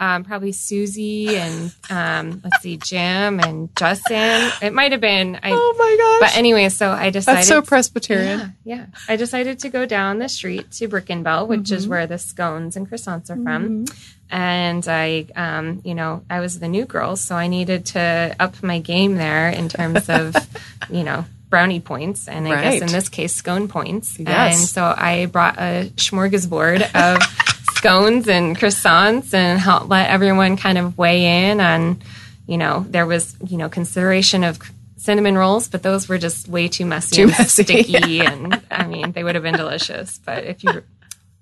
Um, 0.00 0.24
probably 0.24 0.50
Susie 0.50 1.36
and 1.36 1.72
um, 1.88 2.40
let's 2.42 2.60
see, 2.60 2.76
Jim 2.76 3.38
and 3.38 3.68
Justin. 3.76 4.50
It 4.60 4.72
might 4.72 4.90
have 4.90 5.00
been. 5.00 5.38
I, 5.40 5.50
Oh 5.52 5.74
my 5.78 6.18
gosh. 6.20 6.30
but 6.32 6.36
anyway, 6.36 6.68
so 6.70 6.90
I 6.90 7.10
decided. 7.10 7.38
That's 7.38 7.46
so 7.48 7.62
Presbyterian. 7.62 8.56
Yeah, 8.64 8.76
yeah. 8.78 8.86
I 9.08 9.14
decided 9.14 9.60
to 9.60 9.68
go 9.68 9.86
down 9.86 10.18
the 10.18 10.28
street 10.28 10.72
to 10.72 10.88
Brick 10.88 11.08
and 11.08 11.22
Bell, 11.22 11.46
which 11.46 11.60
Mm-hmm. 11.60 11.74
is 11.76 11.86
where 11.86 12.08
the 12.08 12.18
scones 12.18 12.74
and 12.76 12.90
croissants 12.90 13.30
are 13.30 13.40
from. 13.40 13.84
And 14.28 14.88
I, 14.88 15.26
um, 15.36 15.82
you 15.84 15.94
know, 15.94 16.24
I 16.28 16.40
was 16.40 16.58
the 16.58 16.66
new 16.68 16.84
girl, 16.84 17.14
so 17.14 17.36
I 17.36 17.46
needed 17.46 17.86
to 17.86 18.34
up 18.40 18.60
my 18.60 18.80
game 18.80 19.14
there 19.16 19.50
in 19.50 19.68
terms 19.68 20.08
of, 20.08 20.34
you 20.90 21.04
know, 21.04 21.26
brownie 21.52 21.80
points, 21.80 22.28
and 22.28 22.48
I 22.48 22.50
Right. 22.50 22.80
guess 22.80 22.80
in 22.80 22.86
this 22.98 23.10
case, 23.10 23.34
scone 23.34 23.68
points. 23.68 24.18
Yes. 24.18 24.58
And 24.58 24.68
so 24.68 24.82
I 24.96 25.26
brought 25.26 25.58
a 25.58 25.92
smorgasbord 25.96 26.80
of 26.94 27.22
scones 27.76 28.26
and 28.26 28.58
croissants, 28.58 29.34
and 29.34 29.60
help 29.60 29.90
let 29.90 30.08
everyone 30.08 30.56
kind 30.56 30.78
of 30.78 30.96
weigh 30.96 31.50
in 31.50 31.60
on, 31.60 32.00
you 32.46 32.56
know, 32.56 32.86
there 32.88 33.04
was, 33.04 33.36
you 33.46 33.58
know, 33.58 33.68
consideration 33.68 34.44
of 34.44 34.58
cinnamon 34.96 35.36
rolls, 35.36 35.68
but 35.68 35.82
those 35.82 36.08
were 36.08 36.16
just 36.16 36.48
way 36.48 36.68
too 36.68 36.86
messy 36.86 37.16
Too 37.16 37.22
and 37.24 37.30
messy, 37.32 37.62
sticky, 37.64 38.20
and 38.24 38.62
I 38.70 38.86
mean, 38.86 39.12
they 39.12 39.22
would 39.22 39.34
have 39.34 39.44
been 39.44 39.56
delicious. 39.56 40.18
But 40.24 40.44
if 40.44 40.64
you 40.64 40.82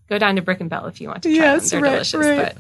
go 0.09 0.19
down 0.19 0.35
to 0.37 0.43
Brick 0.43 0.61
and 0.61 0.69
Bell 0.69 0.87
if 0.87 1.01
you 1.01 1.07
want 1.07 1.23
to 1.23 1.29
try 1.29 1.45
Yes, 1.47 1.71
them, 1.71 1.83
they're 1.83 1.91
right, 1.91 1.93
delicious. 1.93 2.21
right. 2.27 2.55
But 2.55 2.57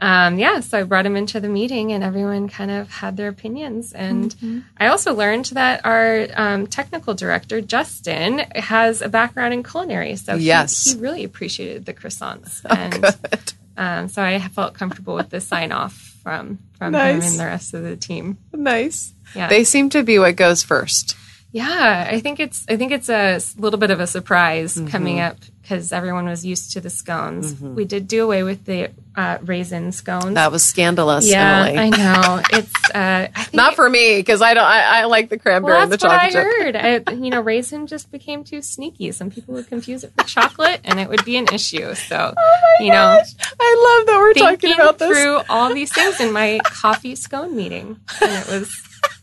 um, 0.00 0.38
yeah, 0.38 0.60
so 0.60 0.78
I 0.80 0.82
brought 0.82 1.04
them 1.04 1.16
into 1.16 1.40
the 1.40 1.48
meeting, 1.48 1.92
and 1.92 2.04
everyone 2.04 2.48
kind 2.48 2.70
of 2.70 2.90
had 2.90 3.16
their 3.16 3.28
opinions. 3.28 3.92
And 3.92 4.30
Mm-hmm. 4.34 4.60
I 4.78 4.88
also 4.88 5.14
learned 5.14 5.46
that 5.46 5.84
our 5.86 6.26
um, 6.34 6.66
technical 6.66 7.14
director 7.14 7.60
Justin 7.60 8.38
has 8.54 9.00
a 9.02 9.08
background 9.08 9.54
in 9.54 9.62
culinary, 9.62 10.16
so 10.16 10.34
Yes. 10.34 10.92
he, 10.92 10.98
really 11.00 11.24
appreciated 11.24 11.86
the 11.86 11.94
croissants, 11.94 12.60
Oh, 12.68 12.74
and 12.74 13.02
good. 13.02 13.52
um, 13.76 14.08
so 14.08 14.22
I 14.22 14.38
felt 14.48 14.74
comfortable 14.74 15.14
with 15.14 15.30
the 15.30 15.40
sign 15.40 15.72
off 15.72 15.94
from 16.22 16.58
from 16.76 16.92
him 16.94 17.22
and 17.22 17.38
the 17.38 17.44
rest 17.44 17.72
of 17.72 17.82
the 17.82 17.96
team. 17.96 18.36
Nice. 18.52 19.14
Yeah. 19.34 19.48
They 19.48 19.64
seem 19.64 19.88
to 19.90 20.02
be 20.02 20.18
what 20.18 20.36
goes 20.36 20.62
first. 20.62 21.16
Yeah, 21.52 22.08
I 22.10 22.20
think 22.20 22.38
it's 22.40 22.66
I 22.68 22.76
think 22.76 22.92
it's 22.92 23.08
a 23.08 23.40
little 23.56 23.78
bit 23.78 23.90
of 23.90 24.00
a 24.00 24.06
surprise 24.06 24.74
Mm-hmm. 24.76 24.88
coming 24.88 25.20
up 25.20 25.36
because 25.66 25.92
everyone 25.92 26.26
was 26.26 26.46
used 26.46 26.72
to 26.72 26.80
the 26.80 26.88
scones. 26.88 27.60
We 27.60 27.84
did 27.84 28.06
do 28.06 28.22
away 28.22 28.44
with 28.44 28.66
the 28.66 28.92
uh, 29.16 29.38
raisin 29.42 29.90
scones. 29.90 30.34
That 30.34 30.52
was 30.52 30.64
scandalous, 30.64 31.28
yeah, 31.28 31.64
Emily. 31.66 31.78
I 31.78 31.88
know. 31.90 32.42
It's 32.52 32.90
uh, 32.94 33.28
I 33.34 33.46
Not 33.52 33.74
for 33.74 33.90
me 33.90 34.18
because 34.18 34.42
I 34.42 34.54
don't. 34.54 34.64
I, 34.64 35.00
I 35.00 35.04
like 35.06 35.28
the 35.28 35.38
cranberry 35.38 35.74
well, 35.74 35.82
and 35.82 35.92
the 35.92 35.96
that's 35.96 36.04
what 36.04 36.12
I 36.12 36.30
chocolate 36.30 36.76
heard. 36.76 37.08
I, 37.08 37.12
you 37.14 37.30
know, 37.30 37.40
raisin 37.40 37.88
just 37.88 38.12
became 38.12 38.44
too 38.44 38.62
sneaky. 38.62 39.10
Some 39.10 39.30
people 39.30 39.54
would 39.54 39.66
confuse 39.66 40.04
it 40.04 40.12
with 40.16 40.26
chocolate, 40.26 40.80
and 40.84 41.00
it 41.00 41.08
would 41.08 41.24
be 41.24 41.36
an 41.36 41.48
issue. 41.52 41.94
So, 41.94 42.32
you 42.80 42.90
know, 42.90 43.20
I 43.60 43.96
love 43.98 44.06
that 44.06 44.16
we're 44.18 44.34
talking 44.34 44.72
about 44.74 44.98
this. 44.98 45.08
through 45.08 45.40
all 45.48 45.74
these 45.74 45.92
things 45.92 46.20
in 46.20 46.32
my 46.32 46.60
coffee 46.64 47.16
scone 47.16 47.56
meeting, 47.56 47.98
and 48.22 48.30
it 48.30 48.46
was, 48.48 48.70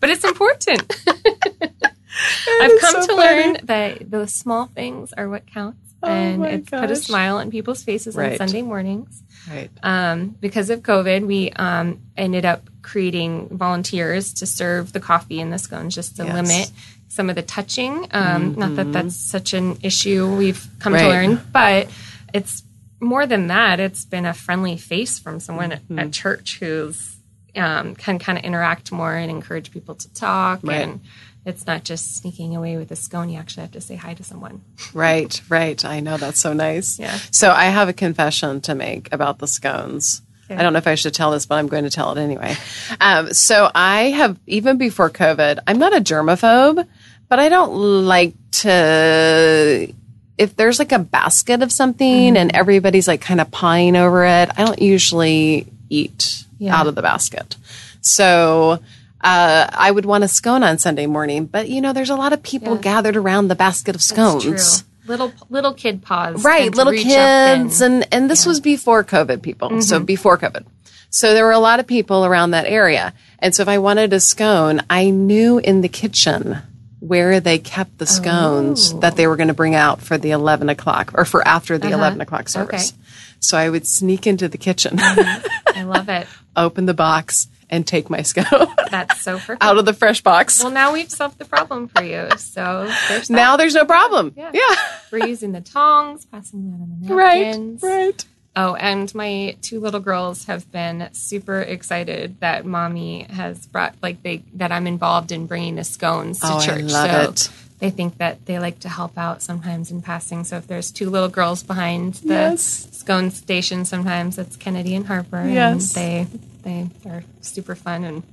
but 0.01 0.09
it's 0.09 0.25
important. 0.25 0.93
I've 1.07 2.79
come 2.81 3.01
so 3.01 3.07
to 3.07 3.15
funny. 3.15 3.43
learn 3.43 3.57
that 3.63 4.12
the 4.12 4.27
small 4.27 4.65
things 4.65 5.13
are 5.13 5.29
what 5.29 5.47
counts, 5.47 5.92
Oh 6.03 6.07
and 6.07 6.39
my 6.41 6.50
it's 6.50 6.69
put 6.69 6.91
a 6.91 6.95
smile 6.95 7.38
on 7.38 7.50
people's 7.50 7.83
faces 7.83 8.15
Right. 8.15 8.33
on 8.33 8.48
Sunday 8.50 8.62
mornings. 8.62 9.24
Right. 9.50 9.69
Um, 9.81 10.36
because 10.39 10.69
of 10.69 10.81
COVID, 10.81 11.25
we 11.25 11.50
um, 11.51 12.01
ended 12.17 12.45
up 12.45 12.69
creating 12.81 13.50
volunteers 13.57 14.33
to 14.36 14.45
serve 14.45 14.93
the 14.93 15.00
coffee 15.00 15.39
and 15.39 15.51
the 15.51 15.57
scones 15.60 15.95
just 15.95 16.17
to 16.17 16.25
Yes. 16.25 16.33
limit 16.36 16.72
some 17.07 17.29
of 17.29 17.36
the 17.36 17.41
touching. 17.41 18.07
Um, 18.12 18.55
Not 18.55 18.75
that 18.75 18.91
that's 18.91 19.15
such 19.15 19.53
an 19.53 19.77
issue 19.81 20.36
we've 20.36 20.65
come 20.79 20.93
Right. 20.93 21.03
to 21.03 21.10
learn, 21.10 21.41
but 21.51 21.89
it's 22.33 22.63
more 23.00 23.25
than 23.25 23.48
that. 23.48 23.79
It's 23.79 24.05
been 24.05 24.25
a 24.25 24.33
friendly 24.33 24.77
face 24.77 25.19
from 25.19 25.39
someone 25.39 25.72
Mm-hmm. 25.72 26.00
at 26.00 26.12
church 26.12 26.60
who's 26.60 27.17
um, 27.55 27.95
can 27.95 28.19
kind 28.19 28.38
of 28.38 28.43
interact 28.43 28.91
more 28.91 29.13
and 29.13 29.29
encourage 29.29 29.72
people 29.72 29.95
to 29.95 30.13
talk. 30.13 30.60
Right. 30.63 30.81
And 30.81 31.01
it's 31.45 31.67
not 31.67 31.83
just 31.83 32.15
sneaking 32.15 32.55
away 32.55 32.77
with 32.77 32.89
a 32.91 32.95
scone. 32.95 33.29
You 33.29 33.38
actually 33.38 33.62
have 33.62 33.72
to 33.72 33.81
say 33.81 33.95
hi 33.95 34.13
to 34.13 34.24
someone. 34.24 34.62
Right, 34.93 35.41
right. 35.50 35.83
I 35.83 36.00
know 36.00 36.17
that's 36.17 36.39
so 36.39 36.53
nice. 36.53 36.98
Yeah. 36.98 37.17
So 37.31 37.51
I 37.51 37.65
have 37.65 37.89
a 37.89 37.93
confession 37.93 38.62
to 38.62 38.75
make 38.75 39.12
about 39.12 39.39
the 39.39 39.48
scones. 39.48 40.22
Okay. 40.45 40.55
I 40.55 40.63
don't 40.63 40.74
know 40.74 40.79
if 40.79 40.88
I 40.88 40.95
should 40.95 41.13
tell 41.13 41.31
this, 41.31 41.45
but 41.45 41.55
I'm 41.55 41.67
going 41.67 41.83
to 41.83 41.89
tell 41.89 42.12
it 42.12 42.22
anyway. 42.22 42.55
Um, 43.00 43.33
so 43.33 43.69
I 43.74 44.12
have, 44.12 44.38
even 44.48 44.77
before 44.77 45.10
COVID, 45.10 45.60
I'm 45.67 45.79
not 45.79 45.95
a 45.95 46.01
germaphobe, 46.01 46.88
but 47.27 47.39
I 47.39 47.50
don't 47.50 48.05
like 48.05 48.33
to, 48.51 49.93
if 50.38 50.55
there's 50.55 50.79
like 50.79 50.91
a 50.91 51.00
basket 51.00 51.62
of 51.62 51.72
something 51.72 52.38
and 52.38 52.55
everybody's 52.55 53.07
like 53.07 53.22
kind 53.22 53.41
of 53.41 53.51
pawing 53.51 53.95
over 53.95 54.25
it, 54.25 54.50
I 54.57 54.65
don't 54.65 54.81
usually 54.81 55.67
eat 55.89 56.42
Yeah. 56.63 56.75
out 56.79 56.88
of 56.88 56.96
the 56.96 57.01
basket. 57.01 57.58
So, 58.01 58.79
uh, 59.22 59.67
I 59.72 59.89
would 59.91 60.05
want 60.05 60.24
a 60.24 60.27
scone 60.27 60.63
on 60.63 60.77
Sunday 60.77 61.05
morning, 61.05 61.46
but 61.46 61.70
you 61.70 61.82
know, 61.82 61.93
there's 61.93 62.10
a 62.10 62.15
lot 62.15 62.34
of 62.34 62.43
people 62.43 62.75
Yeah. 62.75 62.82
gathered 62.82 63.15
around 63.15 63.48
the 63.48 63.55
basket 63.55 63.96
of 63.96 64.01
scones. 64.01 64.84
Little 65.05 65.34
little 65.50 65.74
kid 65.74 66.01
paws, 66.01 66.46
right 66.46 66.74
little 66.74 66.93
kids 66.93 67.82
and 67.82 68.08
and 68.13 68.29
this 68.29 68.46
was 68.46 68.62
before 68.62 69.03
covid 69.03 69.41
people 69.41 69.82
so 69.82 69.98
Mm-hmm. 69.98 70.05
before 70.05 70.38
covid 70.38 70.63
so 71.10 71.34
there 71.34 71.43
were 71.43 71.51
a 71.51 71.60
lot 71.60 71.82
of 71.82 71.88
people 71.88 72.24
around 72.25 72.51
that 72.51 72.65
area 72.67 73.13
and 73.39 73.53
so 73.53 73.63
if 73.63 73.67
i 73.67 73.77
wanted 73.79 74.13
a 74.13 74.22
scone 74.22 74.82
i 74.89 75.10
knew 75.10 75.58
in 75.58 75.82
the 75.82 75.89
kitchen 75.89 76.60
where 77.01 77.41
they 77.41 77.60
kept 77.60 77.98
the 77.98 78.05
scones 78.05 78.93
Oh. 78.93 79.00
that 79.00 79.17
they 79.17 79.27
were 79.27 79.36
going 79.36 79.50
to 79.50 79.53
bring 79.53 79.75
out 79.75 80.00
for 80.01 80.17
the 80.17 80.32
11 80.32 80.70
o'clock 80.70 81.12
or 81.15 81.25
for 81.25 81.46
after 81.46 81.77
the 81.77 81.88
Uh-huh. 81.88 81.98
11 81.98 82.22
o'clock 82.22 82.48
service 82.48 82.93
Okay. 82.93 83.01
So 83.43 83.57
i 83.57 83.69
would 83.69 83.85
sneak 83.85 84.25
into 84.25 84.47
the 84.47 84.57
kitchen 84.57 84.97
mm-hmm. 84.97 85.47
I 85.75 85.83
love 85.83 86.07
it. 86.09 86.27
open 86.55 86.85
the 86.85 86.93
box 86.93 87.47
and 87.69 87.85
take 87.88 88.07
my 88.09 88.21
scone 88.21 88.45
That's 88.91 89.21
so 89.21 89.38
perfect. 89.39 89.63
out 89.63 89.77
of 89.79 89.85
the 89.85 89.93
fresh 89.93 90.21
box 90.21 90.62
well, 90.62 90.71
now 90.71 90.93
we've 90.93 91.09
solved 91.09 91.39
the 91.39 91.45
problem 91.45 91.88
for 91.88 92.03
you. 92.03 92.29
So 92.38 92.91
there's 93.09 93.29
now 93.31 93.57
there's 93.57 93.73
no 93.73 93.85
problem 93.85 94.33
Yeah. 94.38 94.51
yeah, 94.53 94.75
we're 95.12 95.25
using 95.25 95.51
the 95.51 95.62
tongs, 95.62 96.25
passing 96.25 96.69
that 96.71 96.77
on 96.77 96.97
the 97.01 97.13
right 97.15 97.45
napkins. 97.47 97.81
right 97.81 98.25
Oh, 98.55 98.75
and 98.75 99.13
my 99.15 99.57
two 99.63 99.79
little 99.79 100.00
girls 100.00 100.45
have 100.45 100.71
been 100.71 101.09
super 101.13 101.59
excited 101.59 102.39
that 102.41 102.65
mommy 102.67 103.23
has 103.31 103.65
brought 103.65 103.95
like 104.03 104.21
they 104.21 104.43
that 104.53 104.71
I'm 104.71 104.85
involved 104.85 105.31
in 105.31 105.47
bringing 105.47 105.73
the 105.75 105.83
scones 105.83 106.39
to 106.41 106.45
Oh, 106.47 106.57
I 106.57 106.65
church. 106.67 106.83
love 106.83 107.09
so 107.12 107.29
it. 107.31 107.50
They 107.83 107.89
think 107.89 108.17
that 108.17 108.45
they 108.45 108.59
like 108.59 108.79
to 108.79 108.87
help 108.87 109.17
out 109.17 109.41
sometimes 109.41 109.91
in 109.91 110.01
passing. 110.01 110.45
So 110.45 110.55
if 110.55 110.65
there's 110.67 110.89
two 110.89 111.09
little 111.09 111.27
girls 111.27 111.63
behind 111.63 112.13
the 112.23 112.33
Yes. 112.33 112.87
scone 112.93 113.29
station, 113.29 113.83
sometimes 113.83 114.37
it's 114.37 114.55
Kennedy 114.55 114.95
and 114.95 115.05
Harper. 115.07 115.45
Yes. 115.45 115.93
and 115.97 116.23
they 116.23 116.27
they 116.63 117.09
are 117.09 117.23
super 117.41 117.75
fun 117.75 118.05
and 118.05 118.23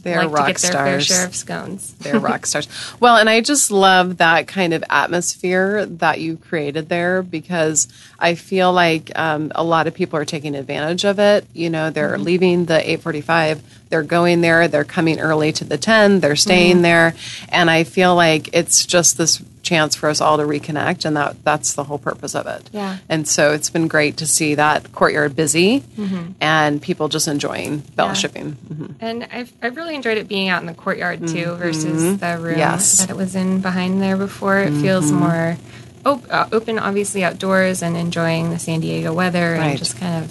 they're 0.00 0.24
like 0.24 0.36
rock 0.36 0.46
to 0.46 0.52
get 0.52 0.72
their 0.72 0.72
fair 0.72 1.00
stars 1.00 1.06
share 1.06 1.26
of 1.26 1.34
scones. 1.34 1.94
They're 1.94 2.18
rock 2.20 2.46
stars. 2.46 2.68
Well, 3.00 3.16
and 3.16 3.28
I 3.28 3.40
just 3.40 3.70
love 3.70 4.18
that 4.18 4.46
kind 4.46 4.74
of 4.74 4.84
atmosphere 4.90 5.86
that 5.86 6.20
you 6.20 6.36
created 6.36 6.88
there 6.88 7.22
because 7.22 7.88
I 8.18 8.34
feel 8.34 8.72
like 8.72 9.16
um, 9.18 9.52
a 9.54 9.64
lot 9.64 9.86
of 9.86 9.94
people 9.94 10.18
are 10.18 10.24
taking 10.24 10.54
advantage 10.54 11.04
of 11.04 11.18
it. 11.18 11.46
You 11.52 11.70
know, 11.70 11.90
they're 11.90 12.18
leaving 12.18 12.66
the 12.66 12.78
845, 12.78 13.62
they're 13.88 14.02
going 14.02 14.40
there, 14.40 14.68
they're 14.68 14.84
coming 14.84 15.20
early 15.20 15.52
to 15.52 15.64
the 15.64 15.78
10, 15.78 16.20
they're 16.20 16.36
staying 16.36 16.82
there. 16.82 17.14
And 17.48 17.70
I 17.70 17.84
feel 17.84 18.14
like 18.14 18.50
it's 18.52 18.86
just 18.86 19.18
this 19.18 19.42
chance 19.70 19.94
for 19.94 20.08
us 20.08 20.20
all 20.20 20.36
to 20.36 20.42
reconnect 20.42 21.04
and 21.04 21.16
that 21.16 21.36
that's 21.44 21.74
the 21.74 21.84
whole 21.84 21.98
purpose 21.98 22.34
of 22.34 22.46
it. 22.46 22.68
Yeah. 22.72 22.98
And 23.08 23.26
so 23.28 23.52
it's 23.52 23.70
been 23.70 23.86
great 23.88 24.16
to 24.18 24.26
see 24.26 24.56
that 24.56 24.92
courtyard 24.92 25.36
busy 25.36 25.84
and 26.40 26.82
people 26.82 27.08
just 27.08 27.28
enjoying 27.28 27.82
fellowshipping. 27.96 28.54
Mhm. 28.54 28.94
And 29.00 29.28
I've, 29.32 29.52
I've 29.62 29.76
really 29.76 29.94
enjoyed 29.94 30.18
it 30.18 30.26
being 30.28 30.48
out 30.48 30.60
in 30.60 30.66
the 30.66 30.74
courtyard 30.74 31.26
too 31.28 31.54
versus 31.54 32.18
the 32.18 32.38
room 32.38 32.50
Mm-hmm. 32.50 32.58
Yes. 32.58 32.98
that 32.98 33.10
it 33.10 33.16
was 33.16 33.36
in 33.36 33.60
behind 33.60 34.02
there 34.02 34.16
before. 34.16 34.58
It 34.58 34.72
feels 34.72 35.06
Mm-hmm. 35.10 35.20
more 35.20 35.56
op- 36.04 36.26
uh, 36.30 36.46
open, 36.52 36.78
obviously 36.78 37.22
outdoors 37.24 37.82
and 37.82 37.96
enjoying 37.96 38.50
the 38.50 38.58
San 38.58 38.80
Diego 38.80 39.12
weather 39.12 39.52
Right. 39.52 39.68
and 39.70 39.78
just 39.78 39.96
kind 39.98 40.24
of 40.24 40.30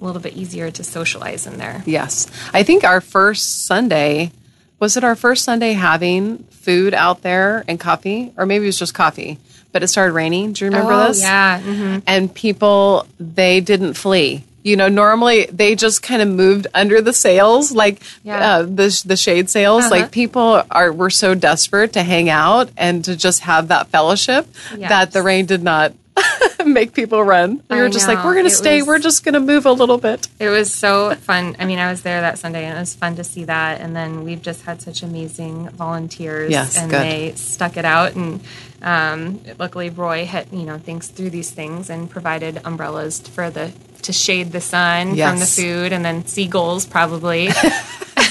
a 0.00 0.04
little 0.04 0.22
bit 0.22 0.34
easier 0.34 0.70
to 0.70 0.82
socialize 0.84 1.46
in 1.46 1.58
there. 1.58 1.82
Yes. 1.86 2.26
I 2.52 2.62
think 2.62 2.84
our 2.84 3.00
first 3.00 3.66
Sunday, 3.66 4.32
was 4.80 4.96
it 4.96 5.04
our 5.04 5.16
first 5.16 5.44
Sunday 5.44 5.72
having 5.72 6.38
food 6.50 6.94
out 6.94 7.22
there 7.22 7.64
and 7.68 7.78
coffee? 7.80 8.32
Or 8.36 8.46
maybe 8.46 8.64
it 8.64 8.68
was 8.68 8.78
just 8.78 8.94
coffee, 8.94 9.38
but 9.72 9.82
it 9.82 9.88
started 9.88 10.12
raining. 10.12 10.52
Do 10.52 10.64
you 10.64 10.70
remember 10.70 10.92
oh, 10.92 11.08
this? 11.08 11.22
Yeah. 11.22 11.60
hmm 11.60 11.98
And 12.06 12.32
people, 12.34 13.06
they 13.18 13.60
didn't 13.60 13.94
flee. 13.94 14.44
You 14.62 14.76
know, 14.76 14.88
normally 14.88 15.44
they 15.52 15.74
just 15.74 16.02
kind 16.02 16.22
of 16.22 16.28
moved 16.28 16.66
under 16.72 17.02
the 17.02 17.12
sails, 17.12 17.70
like 17.70 18.00
Yeah. 18.22 18.56
uh, 18.58 18.62
the 18.62 19.02
the 19.04 19.16
shade 19.16 19.50
sails. 19.50 19.82
Uh-huh. 19.84 19.90
Like 19.90 20.10
people 20.10 20.62
are 20.70 20.90
were 20.90 21.10
so 21.10 21.34
desperate 21.34 21.92
to 21.92 22.02
hang 22.02 22.30
out 22.30 22.70
and 22.78 23.04
to 23.04 23.14
just 23.14 23.40
have 23.40 23.68
that 23.68 23.88
fellowship 23.88 24.46
Yes. 24.74 24.88
that 24.88 25.12
the 25.12 25.22
rain 25.22 25.44
did 25.44 25.62
not 25.62 25.92
make 26.72 26.92
people 26.92 27.22
run. 27.22 27.62
We 27.68 27.76
were 27.80 27.88
just 27.88 28.08
like, 28.08 28.24
we're 28.24 28.34
going 28.34 28.44
to 28.46 28.50
stay. 28.50 28.78
was- 28.80 28.86
we're 28.88 28.98
just 28.98 29.24
going 29.24 29.34
to 29.34 29.40
move 29.40 29.66
a 29.66 29.72
little 29.72 29.98
bit. 29.98 30.28
It 30.38 30.48
was 30.48 30.72
so 30.72 31.14
fun. 31.16 31.56
I 31.58 31.64
mean, 31.64 31.78
I 31.78 31.90
was 31.90 32.02
there 32.02 32.20
that 32.20 32.38
Sunday, 32.38 32.64
and 32.64 32.76
it 32.76 32.80
was 32.80 32.94
fun 32.94 33.16
to 33.16 33.24
see 33.24 33.44
that. 33.44 33.80
And 33.80 33.94
then 33.94 34.24
we've 34.24 34.42
just 34.42 34.62
had 34.62 34.80
such 34.82 35.02
amazing 35.02 35.68
volunteers, 35.70 36.50
Yes, 36.50 36.78
and 36.78 36.90
good. 36.90 37.02
they 37.02 37.32
stuck 37.34 37.76
it 37.76 37.84
out. 37.84 38.14
And 38.14 38.40
um, 38.82 39.40
luckily, 39.58 39.90
Roy 39.90 40.24
had 40.26 40.48
you 40.52 40.64
know 40.64 40.78
thinks 40.78 41.08
through 41.08 41.30
these 41.30 41.50
things 41.50 41.90
and 41.90 42.08
provided 42.10 42.60
umbrellas 42.64 43.20
for 43.20 43.50
the 43.50 43.72
to 44.02 44.12
shade 44.12 44.52
the 44.52 44.60
sun 44.60 45.16
from 45.16 45.38
the 45.38 45.46
food, 45.46 45.92
and 45.92 46.04
then 46.04 46.26
seagulls 46.26 46.86
probably. 46.86 47.48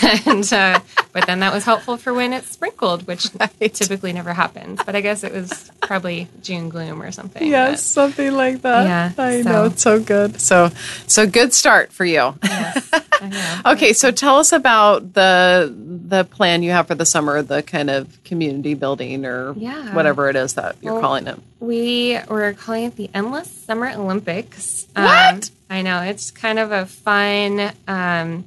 and 0.26 0.52
uh, 0.54 0.80
but 1.14 1.26
then 1.28 1.40
that 1.40 1.54
was 1.54 1.64
helpful 1.64 1.96
for 1.96 2.14
when 2.14 2.34
it 2.34 2.44
sprinkled, 2.44 3.08
which 3.08 3.28
Right. 3.40 3.74
typically 3.74 4.12
never 4.14 4.34
happens. 4.34 4.80
But 4.86 4.96
I 4.96 5.02
guess 5.02 5.24
it 5.24 5.32
was 5.32 5.72
probably 5.82 6.28
June 6.42 6.68
gloom 6.70 7.02
or 7.02 7.12
something. 7.12 7.48
Yes, 7.48 7.84
something 7.84 8.34
like 8.34 8.62
that. 8.64 8.84
Yeah, 9.18 9.24
I 9.24 9.42
so- 9.44 9.50
know 9.52 9.66
it's 9.66 9.82
so 9.82 10.00
good. 10.02 10.42
So, 10.42 10.70
so 11.08 11.26
good 11.28 11.54
start 11.54 11.94
for 11.94 12.04
you. 12.04 12.36
Yes, 12.44 12.92
okay, 13.66 13.94
so 13.94 14.12
tell 14.12 14.38
us 14.38 14.52
about 14.52 15.14
the 15.14 15.74
the 16.06 16.26
plan 16.26 16.64
you 16.64 16.72
have 16.72 16.88
for 16.88 16.96
the 16.96 17.06
summer, 17.06 17.42
the 17.42 17.64
kind 17.64 17.90
of 17.90 18.22
community 18.26 18.74
building 18.74 19.26
or 19.26 19.54
Yeah. 19.54 19.94
whatever 19.96 20.30
it 20.30 20.36
is 20.36 20.56
that 20.56 20.76
you're 20.82 20.94
Well, 20.94 21.02
calling 21.02 21.28
it. 21.28 21.40
We 21.60 22.20
were 22.28 22.54
calling 22.54 22.86
it 22.86 22.96
the 22.98 23.10
Endless 23.14 23.50
Summer 23.50 23.90
Olympics. 23.92 24.88
What? 24.96 25.34
Um, 25.36 25.40
I 25.70 25.82
know 25.82 26.02
it's 26.02 26.30
kind 26.32 26.60
of 26.60 26.72
a 26.72 26.86
fun, 26.86 27.72
um, 27.88 28.44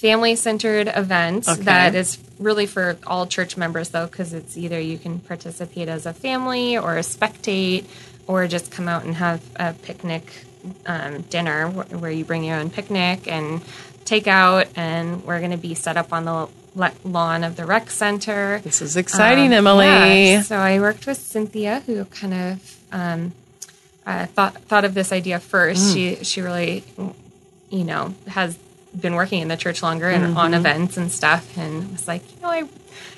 family-centered 0.00 0.88
event 0.94 1.48
Okay. 1.48 1.62
that 1.62 1.94
is 1.94 2.18
really 2.38 2.66
for 2.66 2.96
all 3.06 3.26
church 3.26 3.56
members, 3.56 3.88
though, 3.90 4.06
because 4.06 4.32
it's 4.32 4.56
either 4.56 4.78
you 4.80 4.96
can 4.96 5.18
participate 5.18 5.88
as 5.88 6.06
a 6.06 6.12
family 6.12 6.76
or 6.78 6.96
a 6.96 7.00
spectate, 7.02 7.84
or 8.26 8.46
just 8.46 8.70
come 8.70 8.86
out 8.88 9.04
and 9.04 9.16
have 9.16 9.42
a 9.56 9.72
picnic 9.72 10.24
um, 10.86 11.22
dinner 11.22 11.68
wh- 11.68 12.00
where 12.00 12.10
you 12.10 12.24
bring 12.24 12.44
your 12.44 12.56
own 12.58 12.70
picnic 12.70 13.26
and 13.26 13.60
take 14.04 14.26
out, 14.28 14.66
and 14.76 15.24
we're 15.24 15.38
going 15.40 15.50
to 15.50 15.56
be 15.56 15.74
set 15.74 15.96
up 15.96 16.12
on 16.12 16.24
the 16.24 16.48
le- 16.76 16.92
lawn 17.04 17.42
of 17.42 17.56
the 17.56 17.64
rec 17.66 17.90
center. 17.90 18.60
This 18.62 18.80
is 18.80 18.96
exciting, 18.96 19.46
Um, 19.46 19.66
Emily. 19.66 19.86
yeah. 19.86 20.42
So 20.42 20.56
I 20.56 20.78
worked 20.78 21.06
with 21.06 21.18
Cynthia, 21.18 21.82
who 21.86 22.04
kind 22.06 22.34
of 22.34 22.76
um, 22.92 23.32
uh, 24.06 24.26
thought 24.26 24.54
thought 24.62 24.84
of 24.84 24.94
this 24.94 25.10
idea 25.12 25.40
first. 25.40 25.88
Mm. 25.88 25.94
She 25.94 26.24
she 26.24 26.40
really, 26.40 26.84
you 27.70 27.84
know, 27.84 28.14
has 28.28 28.56
been 28.98 29.14
working 29.14 29.40
in 29.42 29.48
the 29.48 29.56
church 29.56 29.82
longer 29.82 30.08
and 30.08 30.36
on 30.36 30.54
events 30.54 30.96
and 30.96 31.10
stuff, 31.10 31.56
and 31.56 31.90
was 31.92 32.08
like, 32.08 32.22
you 32.36 32.42
know, 32.42 32.48
I 32.50 32.62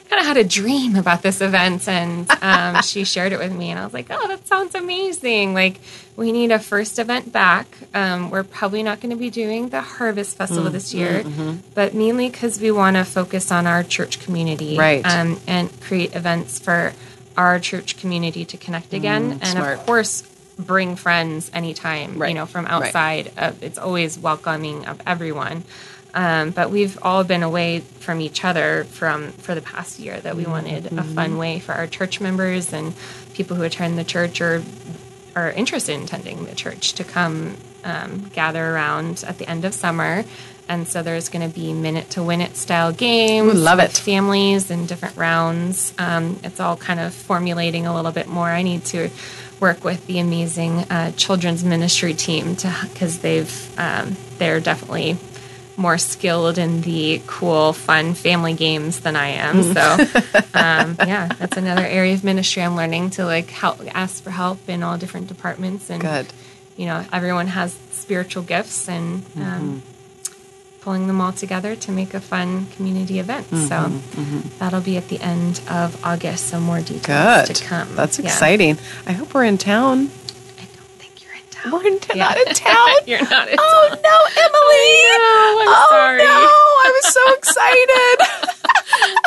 kind 0.08 0.20
of 0.20 0.26
had 0.26 0.36
a 0.36 0.44
dream 0.44 0.96
about 0.96 1.22
this 1.22 1.40
event, 1.40 1.86
and 1.88 2.28
um, 2.42 2.82
she 2.82 3.04
shared 3.04 3.32
it 3.32 3.38
with 3.38 3.52
me, 3.52 3.70
and 3.70 3.78
I 3.78 3.84
was 3.84 3.94
like, 3.94 4.06
oh, 4.10 4.28
that 4.28 4.46
sounds 4.46 4.74
amazing. 4.74 5.54
Like, 5.54 5.80
we 6.16 6.32
need 6.32 6.50
a 6.50 6.58
first 6.58 6.98
event 6.98 7.32
back. 7.32 7.66
Um, 7.94 8.30
we're 8.30 8.42
probably 8.44 8.82
not 8.82 9.00
going 9.00 9.10
to 9.10 9.16
be 9.16 9.30
doing 9.30 9.68
the 9.70 9.80
Harvest 9.80 10.36
Festival 10.36 10.70
this 10.70 10.92
year, 10.92 11.22
but 11.74 11.94
mainly 11.94 12.28
because 12.28 12.60
we 12.60 12.70
want 12.72 12.96
to 12.96 13.04
focus 13.04 13.50
on 13.52 13.66
our 13.66 13.82
church 13.84 14.20
community, 14.20 14.76
Right. 14.76 15.06
Um, 15.06 15.40
and 15.46 15.70
create 15.80 16.14
events 16.16 16.58
for 16.58 16.92
our 17.36 17.58
church 17.60 17.96
community 17.96 18.44
to 18.44 18.56
connect 18.58 18.92
again, 18.92 19.38
and 19.40 19.46
smart. 19.46 19.78
of 19.78 19.86
course. 19.86 20.24
Bring 20.66 20.96
friends 20.96 21.50
anytime, 21.54 22.18
Right. 22.18 22.28
you 22.28 22.34
know, 22.34 22.46
from 22.46 22.64
Right. 22.66 22.72
outside. 22.74 23.32
Of, 23.36 23.62
it's 23.62 23.78
always 23.78 24.18
welcoming 24.18 24.86
of 24.86 25.00
everyone. 25.06 25.64
Um, 26.12 26.50
but 26.50 26.70
we've 26.70 26.98
all 27.02 27.22
been 27.22 27.42
away 27.44 27.84
from 28.00 28.20
each 28.20 28.44
other 28.44 28.84
from 28.90 29.30
for 29.32 29.54
the 29.54 29.60
past 29.62 30.00
year. 30.00 30.18
That 30.20 30.36
we 30.36 30.44
wanted 30.44 30.86
a 30.86 31.04
fun 31.04 31.38
way 31.38 31.60
for 31.60 31.72
our 31.72 31.86
church 31.86 32.20
members 32.20 32.72
and 32.72 32.94
people 33.34 33.56
who 33.56 33.62
attend 33.62 33.96
the 33.96 34.02
church 34.04 34.40
or 34.40 34.62
are 35.36 35.50
interested 35.52 35.94
in 35.94 36.02
attending 36.02 36.44
the 36.46 36.54
church 36.56 36.94
to 36.94 37.04
come 37.04 37.56
um, 37.84 38.28
gather 38.34 38.74
around 38.74 39.22
at 39.26 39.38
the 39.38 39.48
end 39.48 39.64
of 39.64 39.72
summer. 39.72 40.24
And 40.68 40.86
so 40.86 41.02
there's 41.02 41.28
going 41.28 41.48
to 41.48 41.54
be 41.54 41.72
minute 41.72 42.10
to 42.10 42.22
win 42.22 42.40
it 42.40 42.56
style 42.56 42.92
games. 42.92 43.54
Ooh, 43.54 43.56
love 43.56 43.78
with 43.78 43.90
it. 43.96 44.02
Families 44.02 44.70
in 44.70 44.86
different 44.86 45.16
rounds. 45.16 45.92
Um, 45.98 46.38
it's 46.44 46.58
all 46.60 46.76
kind 46.76 46.98
of 47.00 47.14
formulating 47.14 47.86
a 47.86 47.94
little 47.94 48.12
bit 48.12 48.26
more. 48.28 48.48
I 48.48 48.62
need 48.62 48.84
to 48.86 49.10
work 49.60 49.84
with 49.84 50.06
the 50.06 50.18
amazing 50.18 50.78
uh, 50.90 51.12
children's 51.12 51.62
ministry 51.62 52.14
team 52.14 52.56
to 52.56 52.74
because 52.82 53.18
they've 53.20 53.78
um, 53.78 54.16
they're 54.38 54.60
definitely 54.60 55.16
more 55.76 55.98
skilled 55.98 56.58
in 56.58 56.82
the 56.82 57.22
cool, 57.26 57.72
fun 57.72 58.12
family 58.14 58.52
games 58.52 59.00
than 59.00 59.16
I 59.16 59.28
am. 59.28 59.62
Mm. 59.62 59.74
So, 59.74 60.38
um, 60.58 60.96
yeah, 61.08 61.28
that's 61.28 61.56
another 61.56 61.84
area 61.84 62.12
of 62.12 62.22
ministry 62.22 62.62
I'm 62.62 62.76
learning 62.76 63.10
to 63.10 63.24
like 63.24 63.48
help, 63.48 63.80
ask 63.94 64.22
for 64.22 64.30
help 64.30 64.68
in 64.68 64.82
all 64.82 64.98
different 64.98 65.28
departments. 65.28 65.88
And 65.88 66.02
Good. 66.02 66.26
you 66.76 66.86
know, 66.86 67.04
everyone 67.12 67.46
has 67.46 67.72
spiritual 67.92 68.42
gifts, 68.42 68.88
and 68.88 69.22
Mm-hmm. 69.24 69.78
Pulling 70.80 71.06
them 71.06 71.20
all 71.20 71.32
together 71.32 71.76
to 71.76 71.92
make 71.92 72.14
a 72.14 72.20
fun 72.20 72.66
community 72.76 73.18
event. 73.18 73.46
Mm-hmm. 73.50 73.66
So 73.66 74.48
that'll 74.58 74.80
be 74.80 74.96
at 74.96 75.08
the 75.08 75.20
end 75.20 75.60
of 75.68 76.02
August. 76.04 76.48
So 76.48 76.58
more 76.60 76.80
details 76.80 77.48
Good. 77.48 77.56
to 77.56 77.64
come. 77.64 77.94
That's 77.96 78.18
Yeah. 78.18 78.26
exciting. 78.26 78.78
I 79.06 79.12
hope 79.12 79.34
we're 79.34 79.44
in 79.44 79.58
town. 79.58 80.10
I 80.58 80.64
don't 80.76 80.92
think 80.98 81.22
you're 81.22 81.34
in 81.34 81.42
town. 81.50 81.72
We're 81.72 81.86
in 81.86 82.00
town. 82.00 82.16
Yeah. 82.16 82.28
Not 82.28 82.38
in 82.38 82.54
town. 82.54 82.88
You're 83.06 83.28
not 83.28 83.48
in 83.48 83.56
Oh 83.58 83.88
no, 83.90 84.16
Emily! 84.46 84.96
Oh, 85.12 85.58
I'm 85.62 85.68
oh 85.68 85.86
sorry. 85.90 86.18
no, 86.18 86.24
I 86.24 87.00
was 87.02 87.06
so 87.14 87.34
excited 87.34 88.48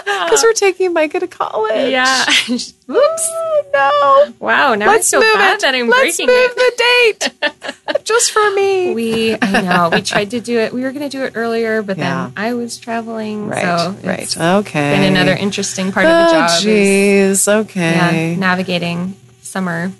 because 0.05 0.43
we're 0.43 0.53
taking 0.53 0.93
Micah 0.93 1.19
to 1.19 1.27
college. 1.27 1.91
Yeah. 1.91 2.25
Oops. 2.49 3.31
no. 3.73 4.33
wow. 4.39 4.75
Now 4.75 4.87
Let's 4.87 5.13
I 5.13 5.17
feel 5.19 5.27
move 5.27 5.33
bad 5.35 5.55
it. 5.55 5.61
that 5.61 5.75
I'm 5.75 5.87
Let's 5.89 6.17
breaking 6.17 6.27
move 6.27 6.51
it. 6.55 7.31
the 7.39 7.51
date 7.91 8.03
just 8.05 8.31
for 8.31 8.51
me. 8.53 8.93
We, 8.93 9.37
I 9.41 9.61
know, 9.61 9.89
we 9.91 10.01
tried 10.01 10.31
to 10.31 10.39
do 10.41 10.59
it. 10.59 10.73
We 10.73 10.81
were 10.81 10.91
going 10.91 11.09
to 11.09 11.15
do 11.17 11.23
it 11.23 11.33
earlier, 11.35 11.81
but 11.81 11.97
Yeah. 11.97 12.25
then 12.25 12.33
I 12.45 12.53
was 12.53 12.77
traveling. 12.77 13.47
right. 13.47 13.61
so 13.79 13.95
right. 14.03 14.37
Okay. 14.59 14.91
Been 14.95 15.03
another 15.15 15.33
interesting 15.35 15.91
part 15.91 16.05
of 16.05 16.11
the 16.11 16.27
Oh, 16.27 16.39
job. 16.39 16.49
is, 16.65 17.39
jeez. 17.41 17.47
yeah, 17.47 17.59
Okay. 17.59 18.35
navigating 18.35 19.15
summer 19.41 19.91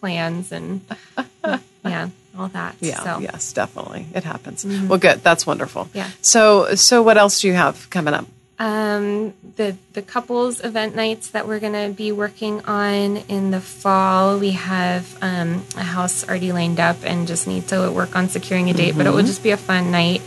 plans 0.00 0.52
and 0.52 0.80
yeah, 1.84 2.08
all 2.38 2.48
that. 2.48 2.76
Yeah, 2.80 3.02
So, 3.02 3.18
yes, 3.20 3.52
definitely. 3.52 4.06
It 4.14 4.24
happens. 4.24 4.64
Mm-hmm. 4.64 4.88
Well, 4.88 4.98
good. 4.98 5.22
That's 5.22 5.46
wonderful. 5.46 5.88
Yeah. 5.94 6.08
So, 6.20 6.74
so 6.74 7.02
what 7.02 7.16
else 7.16 7.40
do 7.40 7.48
you 7.48 7.54
have 7.54 7.88
coming 7.90 8.14
up? 8.14 8.26
Um, 8.60 9.34
the 9.56 9.76
the 9.92 10.02
couples 10.02 10.64
event 10.64 10.96
nights 10.96 11.28
that 11.30 11.46
we're 11.46 11.60
gonna 11.60 11.90
be 11.90 12.10
working 12.10 12.60
on 12.64 13.18
in 13.28 13.52
the 13.52 13.60
fall. 13.60 14.36
We 14.38 14.50
have 14.50 15.16
um, 15.22 15.62
a 15.76 15.84
house 15.84 16.28
already 16.28 16.50
lined 16.50 16.80
up 16.80 16.96
and 17.04 17.28
just 17.28 17.46
need 17.46 17.68
to 17.68 17.90
work 17.92 18.16
on 18.16 18.28
securing 18.28 18.68
a 18.68 18.72
date. 18.74 18.96
But 18.96 19.06
it 19.06 19.10
will 19.10 19.22
just 19.22 19.44
be 19.44 19.50
a 19.52 19.56
fun 19.56 19.92
night 19.92 20.22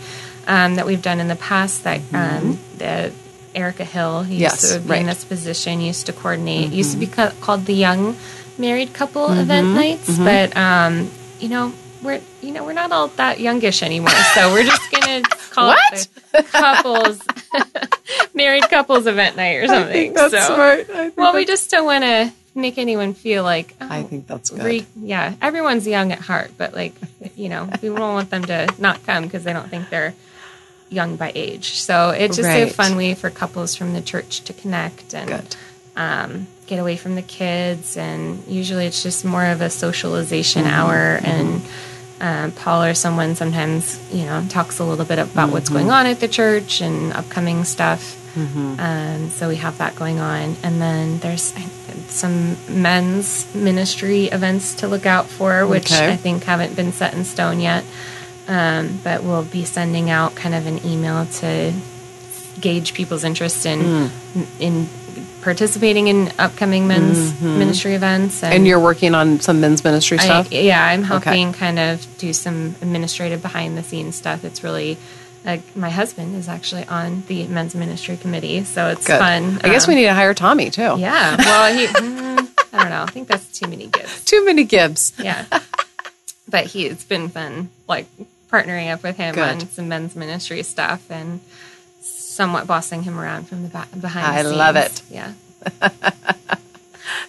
um, 0.48 0.76
that 0.76 0.86
we've 0.86 1.02
done 1.02 1.20
in 1.20 1.28
the 1.28 1.36
past. 1.36 1.84
That 1.84 2.00
um, 2.14 2.58
the 2.78 3.12
Erica 3.54 3.84
Hill, 3.84 4.24
who 4.24 4.34
Yes, 4.34 4.64
used 4.64 4.74
to 4.76 4.80
be 4.80 4.90
right. 4.92 5.02
in 5.02 5.08
this 5.08 5.26
position, 5.26 5.82
used 5.82 6.06
to 6.06 6.14
coordinate. 6.14 6.72
Used 6.72 6.94
to 6.94 6.98
be 6.98 7.08
ca- 7.08 7.34
called 7.42 7.66
the 7.66 7.74
Young 7.74 8.16
Married 8.58 8.94
Couple 8.94 9.30
Event 9.30 9.68
Nights, 9.76 10.18
but 10.18 10.56
um, 10.56 11.12
you 11.40 11.50
know. 11.50 11.74
We're 12.04 12.20
you 12.42 12.52
know 12.52 12.64
we're 12.66 12.74
not 12.74 12.92
all 12.92 13.10
that 13.10 13.40
youngish 13.40 13.84
anymore, 13.84 14.10
so 14.34 14.52
we're 14.52 14.64
just 14.64 14.90
gonna 14.90 15.22
call 15.52 15.76
it 15.92 16.08
the 16.32 16.42
couples 16.42 17.20
married 18.34 18.64
couples 18.70 19.08
event 19.08 19.36
night 19.36 19.56
or 19.58 19.68
something. 19.68 19.90
I 19.90 19.92
think 19.94 20.16
that's 20.16 20.32
so, 20.34 20.56
smart. 20.56 20.80
I 20.82 20.84
think 20.84 21.18
well, 21.18 21.34
we 21.34 21.46
just 21.46 21.70
don't 21.72 21.86
want 21.86 22.04
to 22.04 22.32
make 22.54 22.78
anyone 22.78 23.14
feel 23.14 23.44
like 23.44 23.76
oh, 23.80 23.88
I 23.90 24.04
think 24.04 24.28
that's 24.28 24.50
good. 24.50 24.64
re- 24.64 24.86
yeah, 24.98 25.36
everyone's 25.42 25.88
young 25.88 26.12
at 26.12 26.20
heart, 26.20 26.52
but 26.58 26.74
like 26.74 26.94
you 27.36 27.50
know, 27.50 27.70
we 27.82 27.90
don't 27.90 28.00
want 28.00 28.30
them 28.30 28.44
to 28.46 28.68
not 28.78 29.04
come 29.06 29.24
because 29.24 29.44
they 29.44 29.54
don't 29.54 29.70
think 29.70 29.90
they're 29.90 30.14
young 30.90 31.16
by 31.16 31.32
age. 31.36 31.80
So 31.80 32.10
it's 32.10 32.36
just 32.36 32.50
a 32.50 32.66
fun 32.68 32.98
way 32.98 33.14
for 33.14 33.30
couples 33.30 33.76
from 33.76 33.94
the 33.94 34.02
church 34.02 34.42
to 34.42 34.54
connect 34.54 35.14
and 35.14 35.56
um, 35.96 36.48
get 36.68 36.80
away 36.80 36.98
from 36.98 37.16
the 37.16 37.22
kids. 37.22 37.96
And 37.96 38.46
usually 38.46 38.86
it's 38.88 39.02
just 39.02 39.24
more 39.24 39.46
of 39.46 39.62
a 39.62 39.70
socialization 39.70 40.64
Mm-hmm. 40.66 40.74
hour. 40.74 41.20
And 41.24 41.62
um, 42.20 42.52
Paul 42.52 42.84
or 42.84 42.94
someone 42.94 43.36
sometimes, 43.36 43.98
you 44.14 44.26
know, 44.26 44.46
talks 44.50 44.80
a 44.80 44.84
little 44.84 45.06
bit 45.06 45.18
about 45.18 45.52
what's 45.54 45.70
Mm-hmm. 45.70 45.78
going 45.80 45.92
on 45.92 46.06
at 46.08 46.20
the 46.20 46.28
church 46.28 46.82
and 46.82 47.14
upcoming 47.14 47.64
stuff. 47.64 48.18
Um, 48.36 49.30
so 49.30 49.48
we 49.50 49.58
have 49.58 49.78
that 49.80 49.96
going 49.96 50.20
on. 50.20 50.56
And 50.64 50.82
then 50.82 51.20
there's 51.20 51.54
some 52.08 52.58
men's 52.70 53.54
ministry 53.54 54.26
events 54.26 54.76
to 54.76 54.88
look 54.88 55.06
out 55.06 55.28
for, 55.28 55.66
which 55.68 55.92
Okay. 55.92 56.12
I 56.14 56.16
think 56.16 56.44
haven't 56.46 56.76
been 56.76 56.92
set 56.92 57.14
in 57.14 57.24
stone 57.26 57.60
yet. 57.60 57.84
Um, 58.48 59.00
but 59.04 59.24
we'll 59.24 59.44
be 59.44 59.64
sending 59.66 60.10
out 60.10 60.36
kind 60.36 60.56
of 60.56 60.66
an 60.68 60.86
email 60.86 61.26
to 61.26 61.74
gauge 62.60 62.94
people's 62.94 63.24
interest 63.24 63.66
in 63.66 64.10
Hmm. 64.10 64.42
in 64.60 64.90
participating 65.42 66.08
in 66.08 66.32
upcoming 66.38 66.88
men's 66.88 67.40
ministry 67.42 67.96
events. 67.96 68.42
Mm-hmm. 68.42 68.54
And 68.54 68.68
you're 68.68 68.80
working 68.80 69.16
on 69.16 69.40
some 69.40 69.60
men's 69.60 69.84
ministry 69.84 70.20
I, 70.20 70.24
stuff? 70.24 70.52
yeah, 70.52 70.84
I'm 70.86 71.04
helping 71.04 71.52
kind 71.54 71.80
of 71.80 72.06
do 72.20 72.32
some 72.34 72.76
administrative 72.82 73.42
behind 73.42 73.78
the 73.78 73.84
scenes 73.84 74.16
stuff. 74.16 74.44
It's 74.46 74.64
really 74.64 74.98
like 75.46 75.76
my 75.76 75.90
husband 75.90 76.36
is 76.36 76.48
actually 76.48 76.86
on 76.86 77.24
the 77.28 77.48
men's 77.48 77.74
ministry 77.76 78.18
committee, 78.18 78.64
so 78.64 78.88
it's 78.90 79.06
Good. 79.08 79.20
fun. 79.20 79.60
I 79.64 79.70
guess 79.70 79.88
Um, 79.88 79.90
we 79.94 79.96
need 79.96 80.06
to 80.08 80.14
hire 80.14 80.34
Tommy 80.34 80.70
too. 80.70 80.96
Yeah, 80.98 81.36
well, 81.38 81.74
he. 81.74 81.86
mm, 81.88 82.50
I 82.74 82.80
don't 82.80 82.90
know. 82.90 83.04
I 83.04 83.08
think 83.08 83.28
that's 83.28 83.48
too 83.60 83.68
many 83.68 83.88
gifts. 83.88 84.24
Too 84.32 84.46
many 84.46 84.64
Gibbs. 84.64 85.14
Yeah, 85.20 85.46
but 86.48 86.66
he 86.68 86.86
it's 86.88 87.04
been 87.04 87.30
fun, 87.30 87.70
like 87.88 88.08
partnering 88.52 88.92
up 88.94 89.04
with 89.04 89.18
him 89.18 89.36
Good. 89.36 89.44
on 89.44 89.60
some 89.70 89.88
men's 89.90 90.16
ministry 90.16 90.64
stuff 90.64 91.10
and 91.10 91.42
somewhat 92.02 92.68
bossing 92.68 93.04
him 93.04 93.20
around 93.20 93.48
from 93.50 93.64
the 93.64 93.70
back 93.70 93.90
behind. 94.00 94.26
I 94.26 94.44
the 94.44 94.50
scenes. 94.50 94.58
love 94.58 94.76
it. 94.78 95.02
Yeah, 95.10 95.34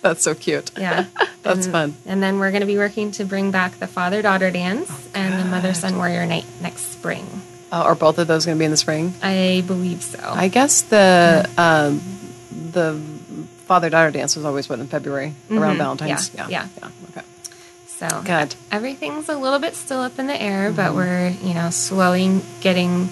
That's 0.03 0.23
so 0.23 0.35
cute. 0.35 0.71
yeah. 0.79 1.07
That's 1.43 1.67
and, 1.67 1.73
fun. 1.73 1.97
And 2.07 2.23
then 2.23 2.39
we're 2.39 2.51
going 2.53 2.61
to 2.61 2.67
be 2.67 2.77
working 2.77 3.11
to 3.13 3.25
bring 3.25 3.51
back 3.51 3.79
the 3.79 3.87
father 3.89 4.23
daughter 4.23 4.51
dance 4.51 4.91
and 5.15 5.41
the 5.41 5.45
mother 5.45 5.69
good. 5.69 5.77
son 5.77 5.97
warrior 5.97 6.25
night 6.27 6.45
next 6.61 6.93
spring. 6.93 7.42
Uh, 7.73 7.77
are 7.85 7.95
both 7.95 8.19
of 8.19 8.27
those 8.27 8.45
going 8.45 8.57
to 8.57 8.59
be 8.59 8.67
in 8.67 8.71
the 8.71 8.77
spring? 8.77 9.15
I 9.23 9.65
believe 9.67 10.03
so. 10.03 10.19
I 10.23 10.49
guess 10.49 10.83
the 10.83 11.49
um, 11.57 12.03
the 12.73 13.01
father 13.67 13.89
daughter 13.89 14.11
dance 14.11 14.37
was 14.37 14.45
always 14.45 14.69
what 14.69 14.79
in 14.79 14.87
February 14.89 15.33
around 15.51 15.77
Mhm. 15.77 15.79
Valentine's. 15.79 16.31
Yeah, 16.35 16.49
yeah, 16.49 16.69
yeah. 16.83 16.89
Okay, 17.17 17.27
so 17.87 18.23
good. 18.27 18.55
everything's 18.71 19.29
a 19.31 19.37
little 19.39 19.59
bit 19.59 19.75
still 19.75 20.01
up 20.01 20.19
in 20.19 20.27
the 20.27 20.37
air, 20.41 20.67
Mm-hmm. 20.67 20.77
but 20.77 20.95
we're, 20.95 21.29
you 21.43 21.55
know, 21.55 21.71
slowly 21.71 22.43
getting 22.61 23.09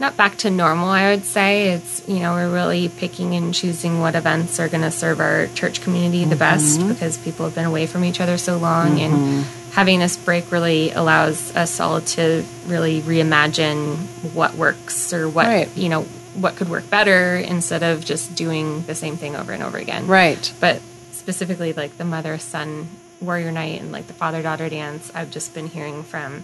not 0.00 0.16
back 0.16 0.36
to 0.38 0.50
normal, 0.50 0.88
I 0.88 1.10
would 1.14 1.24
say. 1.24 1.68
It's, 1.68 2.02
you 2.08 2.18
know, 2.18 2.32
we're 2.32 2.50
really 2.52 2.88
picking 2.88 3.36
and 3.36 3.54
choosing 3.54 4.00
what 4.00 4.16
events 4.16 4.58
are 4.58 4.66
going 4.68 4.82
to 4.82 4.90
serve 4.90 5.20
our 5.20 5.46
church 5.54 5.80
community 5.80 6.24
the 6.24 6.34
best 6.34 6.80
Mm-hmm. 6.80 6.88
because 6.88 7.18
people 7.18 7.44
have 7.46 7.54
been 7.54 7.66
away 7.66 7.86
from 7.86 8.02
each 8.04 8.20
other 8.20 8.36
so 8.36 8.56
long. 8.58 8.98
And 9.00 9.46
having 9.72 9.98
this 9.98 10.16
break 10.16 10.50
really 10.52 10.90
allows 10.92 11.54
us 11.56 11.80
all 11.80 12.00
to 12.00 12.44
really 12.66 13.00
reimagine 13.00 13.96
what 14.34 14.54
works 14.54 15.12
or 15.12 15.28
what, 15.28 15.46
Right. 15.46 15.76
you 15.76 15.88
know, 15.88 16.02
what 16.34 16.56
could 16.56 16.68
work 16.70 16.88
better 16.88 17.36
instead 17.36 17.82
of 17.82 18.04
just 18.04 18.34
doing 18.34 18.82
the 18.84 18.94
same 18.94 19.16
thing 19.16 19.36
over 19.36 19.52
and 19.52 19.62
over 19.62 19.76
again 19.76 20.06
Right. 20.06 20.50
but 20.60 20.80
specifically 21.12 21.72
like 21.74 21.98
the 21.98 22.04
mother 22.06 22.38
son 22.38 22.88
warrior 23.20 23.52
night 23.52 23.80
and 23.82 23.92
like 23.92 24.06
the 24.06 24.14
father 24.14 24.40
daughter 24.42 24.68
dance 24.70 25.12
i've 25.14 25.30
just 25.30 25.52
been 25.54 25.66
hearing 25.68 26.02
from 26.02 26.42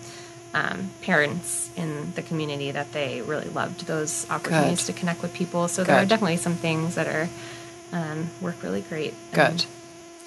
um, 0.55 0.91
parents 1.01 1.71
in 1.75 2.13
the 2.15 2.23
community 2.23 2.71
that 2.71 2.93
they 2.93 3.23
really 3.23 3.49
loved 3.49 3.87
those 3.87 4.29
opportunities 4.31 4.85
Good. 4.87 4.93
to 4.93 4.99
connect 5.01 5.23
with 5.23 5.33
people 5.33 5.69
so 5.69 5.85
there 5.85 5.97
are 5.97 6.05
definitely 6.05 6.37
some 6.37 6.55
things 6.55 6.95
that 6.95 7.07
are 7.09 7.29
um, 7.93 8.29
work 8.43 8.63
really 8.63 8.83
great 8.83 9.15
Good. 9.33 9.41
And, 9.41 9.67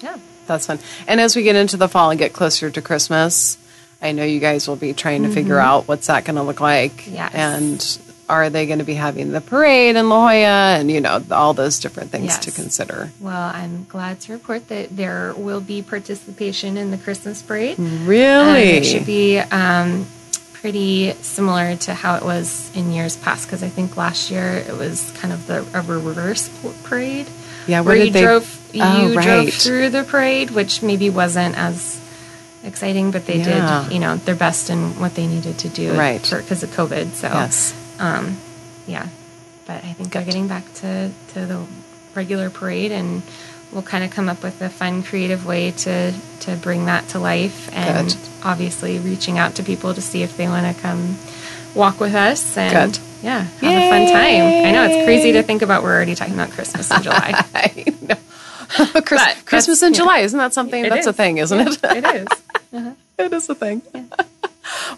yeah 0.00 0.16
That's 0.46 0.66
fun. 0.66 0.78
And 1.06 1.20
as 1.20 1.36
we 1.36 1.42
get 1.42 1.56
into 1.56 1.76
the 1.76 1.88
fall 1.88 2.10
and 2.10 2.18
get 2.18 2.32
closer 2.32 2.70
to 2.70 2.82
Christmas, 2.82 3.58
I 4.00 4.12
know 4.12 4.24
you 4.24 4.40
guys 4.40 4.66
will 4.66 4.76
be 4.76 4.92
trying 4.92 5.22
to 5.22 5.28
figure 5.30 5.58
out 5.58 5.86
what's 5.86 6.08
that 6.08 6.24
going 6.24 6.36
to 6.36 6.42
look 6.42 6.60
like. 6.60 6.92
Mm-hmm. 6.92 7.14
Yes. 7.14 7.34
And 7.34 7.98
are 8.28 8.50
they 8.50 8.66
going 8.66 8.78
to 8.78 8.84
be 8.84 8.94
having 8.94 9.30
the 9.32 9.40
parade 9.40 9.94
in 9.94 10.08
La 10.08 10.16
Jolla 10.28 10.78
and, 10.78 10.90
you 10.90 11.00
know, 11.00 11.22
all 11.30 11.54
those 11.54 11.78
different 11.78 12.10
things 12.10 12.24
Yes. 12.26 12.38
to 12.46 12.50
consider. 12.50 13.10
Well, 13.20 13.52
I'm 13.54 13.84
glad 13.84 14.20
to 14.22 14.32
report 14.32 14.68
that 14.68 14.96
there 14.96 15.34
will 15.36 15.60
be 15.60 15.82
participation 15.82 16.76
in 16.76 16.90
the 16.90 16.98
Christmas 16.98 17.42
parade. 17.42 17.78
Really? 17.78 18.70
Um, 18.72 18.76
it 18.78 18.84
should 18.84 19.06
be 19.06 19.38
um, 19.38 20.06
pretty 20.54 21.12
similar 21.20 21.76
to 21.76 21.94
how 21.94 22.16
it 22.16 22.24
was 22.24 22.74
in 22.74 22.90
years 22.92 23.16
past 23.16 23.46
because 23.46 23.62
I 23.62 23.68
think 23.68 23.96
last 23.96 24.30
year 24.30 24.64
it 24.66 24.76
was 24.76 25.12
kind 25.16 25.32
of 25.34 25.46
the 25.46 25.58
a 25.74 25.82
reverse 25.82 26.48
parade 26.84 27.26
yeah, 27.66 27.80
where 27.80 27.96
did 27.96 28.06
you 28.08 28.12
they 28.12 28.22
drove 28.22 28.58
you 28.72 28.82
Oh, 28.84 29.12
drove 29.20 29.52
through 29.52 29.90
the 29.90 30.02
parade, 30.04 30.50
which 30.50 30.82
maybe 30.82 31.10
wasn't 31.10 31.56
as 31.58 32.00
exciting, 32.64 33.10
but 33.10 33.26
they 33.26 33.38
Yeah. 33.38 33.84
did 33.84 33.92
you 33.94 34.00
know 34.00 34.16
their 34.16 34.34
best 34.36 34.70
in 34.70 34.98
what 35.00 35.14
they 35.14 35.26
needed 35.26 35.58
to 35.58 35.68
do 35.68 35.92
Right. 35.92 36.22
because 36.22 36.62
of 36.62 36.70
COVID. 36.70 37.14
So 37.14 37.28
Yes. 37.28 37.74
um, 37.98 38.36
yeah, 38.86 39.06
but 39.66 39.84
I 39.84 39.92
think 39.94 40.12
they're 40.12 40.22
getting 40.24 40.48
back 40.48 40.64
to, 40.74 41.10
to 41.34 41.46
the 41.46 41.60
regular 42.14 42.50
parade, 42.50 42.92
and 42.92 43.22
we'll 43.72 43.82
kind 43.82 44.04
of 44.04 44.10
come 44.10 44.28
up 44.28 44.42
with 44.42 44.60
a 44.62 44.68
fun, 44.68 45.02
creative 45.02 45.44
way 45.46 45.70
to 45.70 46.12
to 46.40 46.56
bring 46.56 46.86
that 46.86 47.08
to 47.10 47.18
life, 47.18 47.68
and 47.72 48.08
Good. 48.08 48.16
obviously 48.44 48.98
reaching 48.98 49.38
out 49.38 49.54
to 49.56 49.62
people 49.62 49.94
to 49.94 50.00
see 50.02 50.22
if 50.22 50.36
they 50.36 50.48
want 50.48 50.66
to 50.74 50.80
come 50.82 51.16
walk 51.74 52.00
with 52.00 52.14
us, 52.14 52.56
and 52.56 52.72
Good. 52.94 52.98
Yeah, 53.22 53.42
have 53.42 53.82
a 53.82 53.90
fun 53.90 54.12
time. 54.12 54.66
I 54.66 54.72
know 54.72 54.84
it's 54.84 55.04
crazy 55.04 55.32
to 55.32 55.42
think 55.42 55.62
about. 55.62 55.82
We're 55.82 55.94
already 55.94 56.14
talking 56.14 56.34
about 56.34 56.50
Christmas 56.50 56.90
in 56.90 57.02
July. 57.02 57.32
I 57.54 57.94
know. 58.02 58.16
Chris- 59.02 59.42
Christmas 59.44 59.82
in 59.82 59.92
yeah. 59.92 59.98
July, 59.98 60.18
isn't 60.20 60.38
that 60.38 60.52
something? 60.54 60.82
That's 60.82 61.06
a 61.06 61.12
thing, 61.12 61.38
isn't 61.38 61.58
it? 61.60 61.78
it 61.84 62.04
is. 62.04 62.94
it 63.18 63.32
is 63.32 63.48
a 63.48 63.54
thing. 63.54 63.82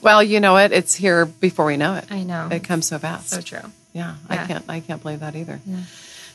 well, 0.01 0.23
you 0.23 0.41
know 0.41 0.57
it. 0.57 0.73
It's 0.73 0.95
here 0.95 1.27
before 1.27 1.67
we 1.67 1.77
know 1.77 1.97
it. 1.97 2.07
I 2.11 2.23
know. 2.23 2.49
It 2.51 2.65
comes 2.65 2.87
so 2.87 2.99
fast. 2.99 3.31
So 3.31 3.41
true. 3.41 3.71
Yeah, 3.93 4.17
I 4.29 4.39
can't. 4.39 4.65
I 4.69 4.81
can't 4.81 5.03
believe 5.03 5.21
that 5.21 5.37
either. 5.37 5.61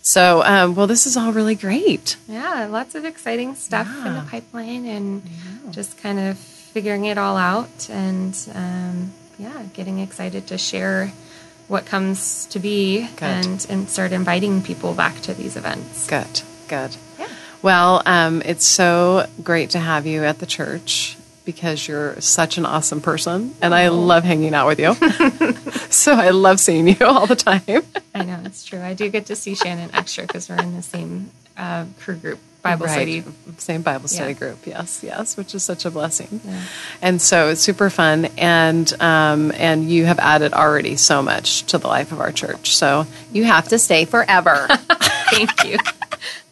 So, 0.01 0.43
um, 0.43 0.75
well, 0.75 0.87
this 0.87 1.05
is 1.05 1.17
all 1.17 1.33
really 1.33 1.55
great. 1.55 2.15
Yeah, 2.27 2.67
lots 2.69 2.95
of 2.95 3.03
exciting 3.03 3.55
stuff 3.55 3.87
in 4.05 4.13
the 4.13 4.25
pipeline 4.29 4.85
and 4.85 5.21
just 5.71 5.97
kind 5.97 6.19
of 6.19 6.37
figuring 6.37 7.05
it 7.05 7.17
all 7.17 7.35
out 7.35 7.89
and 7.89 8.37
um, 8.53 9.11
yeah, 9.37 9.63
getting 9.73 9.99
excited 9.99 10.47
to 10.47 10.57
share 10.57 11.11
what 11.69 11.85
comes 11.85 12.47
to 12.47 12.59
be 12.59 13.07
Good. 13.15 13.23
and, 13.23 13.67
and 13.69 13.89
start 13.89 14.11
inviting 14.11 14.61
people 14.61 14.93
back 14.93 15.21
to 15.21 15.33
these 15.33 15.55
events. 15.55 16.07
Good, 16.07 16.41
good. 16.67 16.97
Yeah. 17.17 17.27
Well, 17.61 18.01
um, 18.05 18.41
it's 18.43 18.65
so 18.65 19.27
great 19.43 19.69
to 19.71 19.79
have 19.79 20.05
you 20.05 20.23
at 20.25 20.39
the 20.39 20.45
church 20.45 21.15
because 21.45 21.87
you're 21.87 22.19
such 22.21 22.57
an 22.57 22.65
awesome 22.65 23.01
person, 23.01 23.55
and 23.61 23.73
I 23.73 23.87
love 23.87 24.23
hanging 24.23 24.53
out 24.53 24.67
with 24.67 24.79
you. 24.79 24.93
so 25.89 26.13
I 26.13 26.29
love 26.29 26.59
seeing 26.59 26.87
you 26.87 27.05
all 27.05 27.25
the 27.25 27.35
time. 27.35 27.61
I 28.13 28.23
know, 28.23 28.41
it's 28.45 28.63
true. 28.65 28.81
I 28.81 28.93
do 28.93 29.09
get 29.09 29.27
to 29.27 29.35
see 29.35 29.55
Shannon 29.55 29.89
extra 29.93 30.25
because 30.27 30.49
we're 30.49 30.59
in 30.61 30.75
the 30.75 30.81
same 30.81 31.31
uh, 31.57 31.85
crew 31.99 32.15
group, 32.17 32.39
Bible 32.61 32.85
Right. 32.87 32.93
study. 32.93 33.23
Same 33.57 33.81
Bible 33.81 34.07
study 34.07 34.33
Yeah. 34.33 34.39
group. 34.39 34.59
Yes, 34.65 34.99
yes, 35.01 35.37
which 35.37 35.55
is 35.55 35.63
such 35.63 35.85
a 35.85 35.91
blessing. 35.91 36.41
Yeah. 36.45 36.61
And 37.01 37.21
so 37.21 37.49
it's 37.49 37.61
super 37.61 37.89
fun, 37.89 38.25
and 38.37 38.91
um, 39.01 39.51
and 39.55 39.89
you 39.89 40.05
have 40.05 40.19
added 40.19 40.53
already 40.53 40.95
so 40.97 41.21
much 41.21 41.63
to 41.67 41.77
the 41.77 41.87
life 41.87 42.11
of 42.11 42.19
our 42.19 42.31
church. 42.31 42.75
So 42.75 43.05
you 43.31 43.43
have 43.45 43.67
to 43.69 43.79
stay 43.79 44.05
forever. 44.05 44.67
Thank 45.31 45.63
you. 45.65 45.77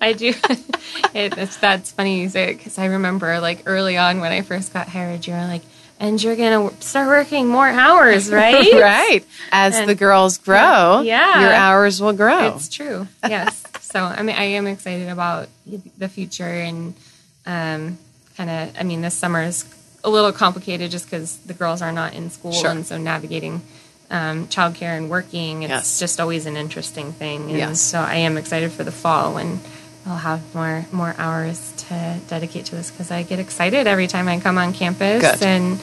I 0.01 0.13
do. 0.13 0.33
It, 1.13 1.37
it's, 1.37 1.57
that's 1.57 1.91
funny 1.91 2.21
you 2.21 2.29
say 2.29 2.51
it 2.51 2.57
because 2.57 2.77
I 2.79 2.85
remember 2.85 3.39
like 3.39 3.63
early 3.65 3.97
on 3.97 4.19
when 4.19 4.31
I 4.31 4.41
first 4.41 4.73
got 4.73 4.87
hired, 4.87 5.25
you 5.27 5.33
were 5.33 5.39
like, 5.45 5.61
and 5.99 6.21
you're 6.21 6.35
going 6.35 6.69
to 6.69 6.81
start 6.85 7.07
working 7.07 7.47
more 7.47 7.67
hours, 7.67 8.31
right? 8.31 8.73
right. 8.73 9.23
As 9.51 9.75
And- 9.77 9.87
the 9.89 9.95
girls 9.95 10.37
grow, 10.39 11.01
Yeah. 11.01 11.41
your 11.41 11.53
hours 11.53 12.01
will 12.01 12.13
grow. 12.13 12.55
It's 12.55 12.67
true. 12.69 13.07
Yes. 13.27 13.63
So 13.97 14.19
I 14.19 14.23
mean, 14.23 14.35
I 14.35 14.43
am 14.43 14.67
excited 14.67 15.09
about 15.09 15.49
the 15.97 16.09
future 16.09 16.43
and 16.47 16.93
um, 17.45 17.97
kind 18.37 18.49
of. 18.49 18.75
I 18.79 18.83
mean, 18.83 19.01
this 19.01 19.13
summer 19.15 19.41
is 19.43 19.65
a 20.03 20.09
little 20.09 20.31
complicated 20.31 20.91
just 20.91 21.05
because 21.05 21.37
the 21.39 21.53
girls 21.53 21.81
are 21.81 21.91
not 21.91 22.13
in 22.13 22.29
school, 22.29 22.51
Sure. 22.53 22.69
and 22.71 22.85
so 22.85 22.97
navigating 22.97 23.61
um, 24.09 24.47
childcare 24.47 24.95
and 24.97 25.09
working, 25.09 25.63
it's 25.63 25.69
Yes. 25.69 25.99
just 25.99 26.19
always 26.19 26.45
an 26.45 26.55
interesting 26.55 27.11
thing. 27.13 27.49
And 27.49 27.57
Yes. 27.57 27.81
so 27.81 27.99
I 27.99 28.15
am 28.15 28.37
excited 28.37 28.71
for 28.71 28.83
the 28.83 28.91
fall 28.91 29.33
when 29.33 29.59
I'll 30.05 30.17
have 30.17 30.41
more 30.55 30.85
more 30.91 31.13
hours 31.17 31.73
to 31.89 32.19
dedicate 32.29 32.65
to 32.67 32.75
this 32.75 32.89
because 32.91 33.11
I 33.11 33.23
get 33.23 33.39
excited 33.39 33.87
every 33.87 34.07
time 34.07 34.27
I 34.29 34.39
come 34.39 34.57
on 34.57 34.73
campus 34.73 35.21
Good. 35.21 35.43
and. 35.43 35.79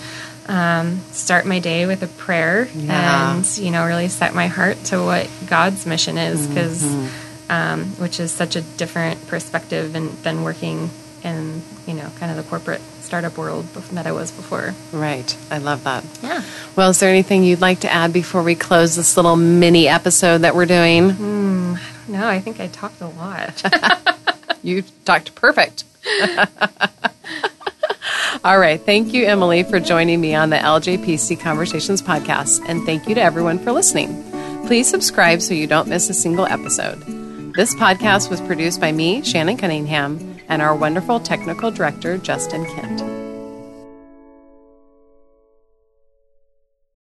Um, 0.46 1.00
start 1.12 1.46
my 1.46 1.58
day 1.58 1.86
with 1.86 2.02
a 2.02 2.06
prayer 2.06 2.68
Yeah. 2.74 3.32
and 3.34 3.46
you 3.56 3.70
know 3.70 3.86
really 3.86 4.08
set 4.08 4.34
my 4.34 4.46
heart 4.46 4.76
to 4.90 4.98
what 5.02 5.26
God's 5.46 5.86
mission 5.86 6.18
is 6.18 6.46
because 6.46 6.82
Mm-hmm. 6.82 7.08
Um, 7.50 7.84
which 7.96 8.20
is 8.20 8.30
such 8.32 8.56
a 8.56 8.60
different 8.62 9.26
perspective 9.26 9.94
and 9.94 10.10
than 10.22 10.42
working 10.44 10.90
in 11.22 11.62
you 11.86 11.94
know 11.94 12.10
kind 12.18 12.30
of 12.30 12.36
the 12.36 12.42
corporate 12.50 12.80
startup 13.00 13.36
world 13.38 13.64
that 13.92 14.06
I 14.06 14.12
was 14.12 14.30
before. 14.30 14.74
right. 14.92 15.36
I 15.50 15.58
love 15.58 15.84
that. 15.84 16.04
Yeah. 16.22 16.42
Well, 16.76 16.90
is 16.90 17.00
there 17.00 17.10
anything 17.10 17.44
you'd 17.44 17.60
like 17.60 17.80
to 17.80 17.92
add 17.92 18.12
before 18.12 18.42
we 18.42 18.54
close 18.54 18.96
this 18.96 19.16
little 19.16 19.36
mini 19.36 19.88
episode 19.88 20.38
that 20.38 20.54
we're 20.54 20.66
doing? 20.66 21.74
No, 22.08 22.26
I 22.26 22.40
think 22.40 22.60
I 22.60 22.66
talked 22.68 23.00
a 23.00 23.06
lot. 23.08 23.62
You 24.62 24.82
talked 25.04 25.34
perfect. 25.34 25.84
All 28.44 28.58
right. 28.58 28.80
Thank 28.80 29.12
you, 29.12 29.26
Emily, 29.26 29.62
for 29.62 29.78
joining 29.78 30.20
me 30.20 30.34
on 30.34 30.48
the 30.50 30.56
LJPC 30.56 31.38
Conversations 31.40 32.00
podcast. 32.00 32.60
And 32.66 32.84
thank 32.84 33.06
you 33.08 33.14
to 33.14 33.22
everyone 33.22 33.58
for 33.58 33.72
listening. 33.72 34.24
Please 34.66 34.88
subscribe 34.88 35.42
so 35.42 35.52
you 35.54 35.66
don't 35.66 35.88
miss 35.88 36.08
a 36.08 36.14
single 36.14 36.46
episode. 36.46 37.23
This 37.54 37.72
podcast 37.72 38.30
was 38.30 38.40
produced 38.40 38.80
by 38.80 38.90
me, 38.90 39.22
Shannon 39.22 39.56
Cunningham, 39.56 40.40
and 40.48 40.60
our 40.60 40.74
wonderful 40.74 41.20
technical 41.20 41.70
director, 41.70 42.18
Justin 42.18 42.64
Kent. 42.66 43.23